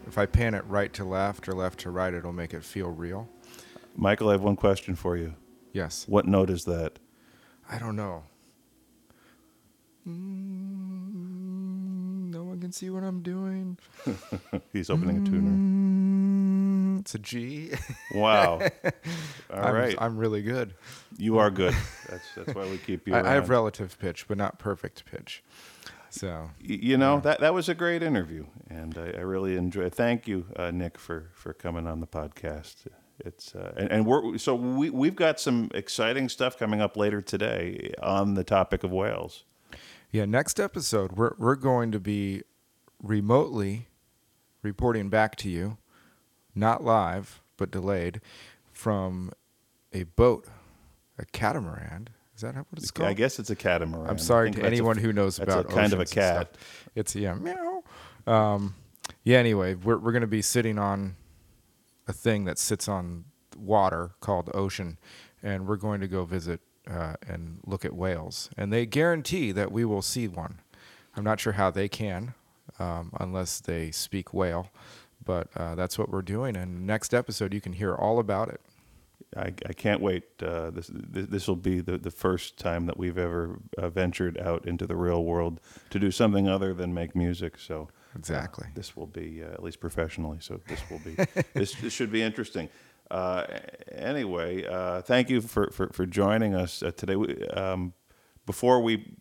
[0.06, 2.88] If I pan it right to left or left to right, it'll make it feel
[2.90, 3.28] real.
[3.96, 5.34] Michael, I have one question for you.
[5.72, 6.04] Yes.
[6.08, 6.98] What note is that?
[7.70, 8.24] I don't know.
[10.06, 10.12] Mm,
[12.30, 13.78] no one can see what I'm doing.
[14.72, 15.50] He's opening a tuner.
[15.50, 17.70] Mm, it's a G.
[18.14, 18.60] Wow.
[19.52, 19.94] All I'm, right.
[19.98, 20.74] I'm really good.
[21.18, 21.74] you are good.
[22.08, 25.42] That's that's why we keep you I, I have relative pitch, but not perfect pitch.
[26.10, 29.94] So you know that that was a great interview, and I, I really enjoyed.
[29.94, 32.86] Thank you, uh, Nick, for for coming on the podcast.
[33.20, 37.20] It's uh, and, and we're so we we've got some exciting stuff coming up later
[37.20, 39.44] today on the topic of whales.
[40.10, 42.42] Yeah, next episode we're we're going to be
[43.02, 43.88] remotely
[44.62, 45.78] reporting back to you,
[46.54, 48.20] not live but delayed,
[48.72, 49.30] from
[49.92, 50.48] a boat,
[51.18, 52.08] a catamaran.
[52.34, 53.08] Is that what it's called?
[53.10, 54.08] I guess it's a catamaran.
[54.10, 56.24] I'm sorry to that's a- anyone who knows about a kind of a oceans and
[56.26, 56.38] stuff.
[56.52, 56.56] cat.
[56.94, 57.84] It's yeah, meow.
[58.26, 58.74] Um,
[59.22, 59.38] yeah.
[59.38, 61.16] Anyway, we're we're gonna be sitting on
[62.06, 63.24] a thing that sits on
[63.56, 64.98] water called ocean,
[65.42, 68.50] and we're going to go visit uh, and look at whales.
[68.56, 70.60] And they guarantee that we will see one.
[71.16, 72.34] I'm not sure how they can,
[72.78, 74.70] um, unless they speak whale,
[75.24, 76.56] but uh, that's what we're doing.
[76.56, 78.60] And next episode, you can hear all about it.
[79.36, 80.24] I, I can't wait.
[80.42, 84.66] Uh, this this will be the, the first time that we've ever uh, ventured out
[84.66, 87.58] into the real world to do something other than make music.
[87.58, 88.66] So Exactly.
[88.74, 90.38] this will be uh, at least professionally.
[90.40, 91.14] So this will be
[91.54, 92.68] this, this should be interesting.
[93.10, 93.44] Uh,
[93.94, 97.16] anyway, uh, thank you for, for, for joining us uh, today.
[97.16, 97.92] We, um,
[98.46, 99.14] before we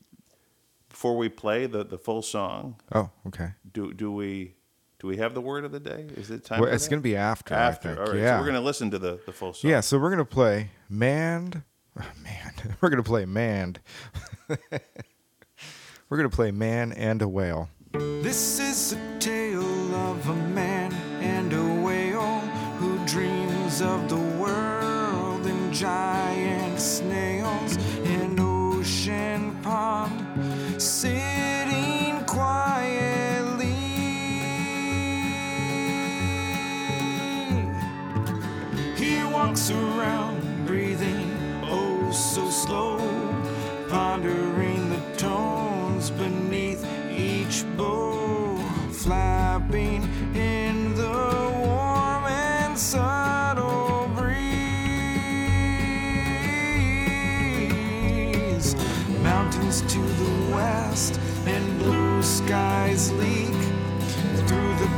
[0.89, 3.51] before we play the, the full song, Oh, okay.
[3.71, 4.55] do do we
[4.99, 6.05] do we have the word of the day?
[6.15, 6.61] Is it time?
[6.61, 7.53] Well, it's going to be after.
[7.55, 7.89] after.
[7.89, 8.07] I think.
[8.07, 8.35] All right, yeah.
[8.35, 9.71] so we're going to listen to the, the full song.
[9.71, 11.63] Yeah, so we're gonna play Manned.
[12.23, 13.79] Man, we're gonna play Manned.
[16.07, 17.69] we're gonna play Man and a Whale.
[17.93, 22.39] This is a tale of a man and a whale
[22.79, 27.75] who dreams of the world in giant snails
[28.05, 33.75] in ocean pond, sitting quietly.
[38.95, 41.29] He walks around breathing
[41.63, 43.00] oh so slow,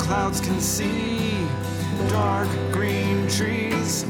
[0.04, 1.48] clouds can see.
[2.10, 4.06] Dark green trees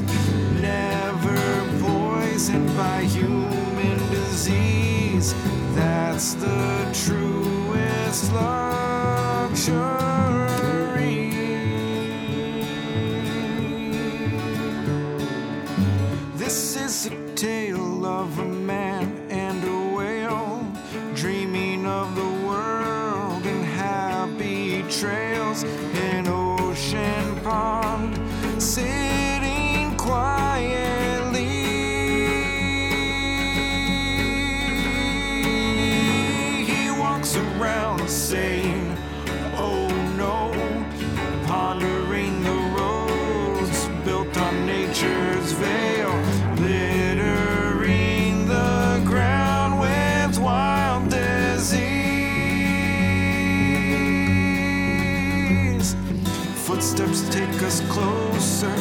[0.60, 1.38] never
[1.80, 5.34] poisoned by human disease.
[5.74, 10.13] That's the truest luxury
[56.84, 58.74] footsteps take us closer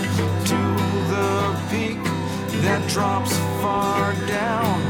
[0.44, 0.60] to
[1.08, 2.04] the peak
[2.62, 3.32] that drops
[3.62, 4.82] far down,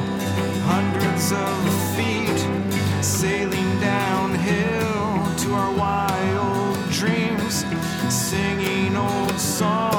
[0.66, 1.55] hundreds of
[1.95, 2.39] feet,
[3.03, 7.64] sailing downhill to our wild dreams,
[8.09, 9.93] singing old songs.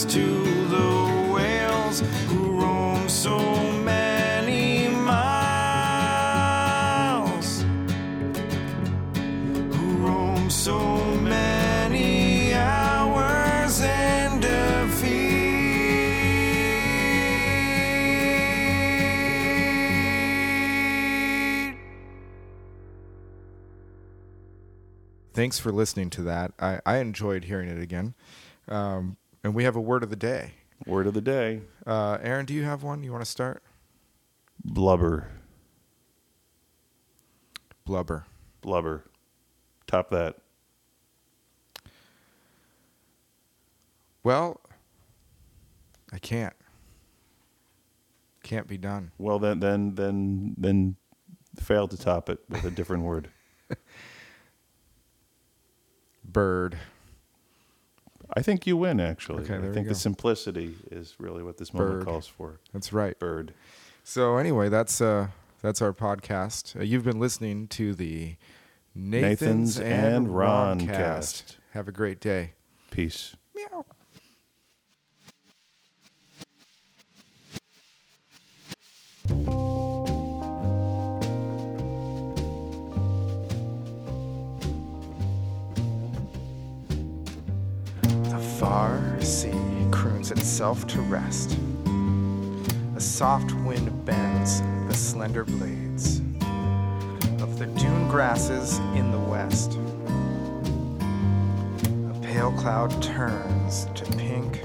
[0.00, 3.38] Trails to the whales who roam so
[3.82, 5.24] many miles.
[9.14, 15.40] Who roam so many hours in defeat.
[25.32, 26.52] Thanks for listening to that.
[26.58, 28.14] I, I enjoyed hearing it again.
[28.68, 30.52] Um, and we have a word of the day.
[30.86, 33.02] Word of the day Uh, Aaron, do you have one?
[33.02, 33.62] You want to start?
[34.64, 35.28] blubber.
[37.84, 38.26] Blubber.
[38.60, 39.04] Blubber.
[39.86, 40.36] Top that.
[44.22, 44.60] Well,
[46.12, 46.54] I can't.
[48.42, 49.12] Can't be done.
[49.18, 50.96] Well, then, then, then, then,
[51.58, 53.28] fail to top it with a different word.
[56.24, 56.78] Bird.
[58.36, 59.00] I think you win.
[59.00, 62.04] Actually, Okay, there I think the simplicity is really what this moment Bird.
[62.06, 62.60] calls for.
[62.72, 63.18] That's right.
[63.18, 63.52] Bird.
[64.04, 65.28] So anyway, that's uh
[65.62, 66.78] that's our podcast.
[66.78, 68.36] Uh, you've been listening to the
[68.94, 70.86] Nathan's, Nathan's and Ron Roncast.
[70.88, 71.56] cast.
[71.72, 72.52] Have a great day.
[72.90, 73.36] Peace.
[73.54, 73.84] Meow.
[79.26, 79.34] The
[88.60, 89.54] far sea
[89.90, 91.56] croons itself to rest.
[92.94, 96.18] A soft wind bends the slender blades
[97.40, 99.78] of the dune grasses in the west.
[102.10, 104.60] A pale cloud turns to pink.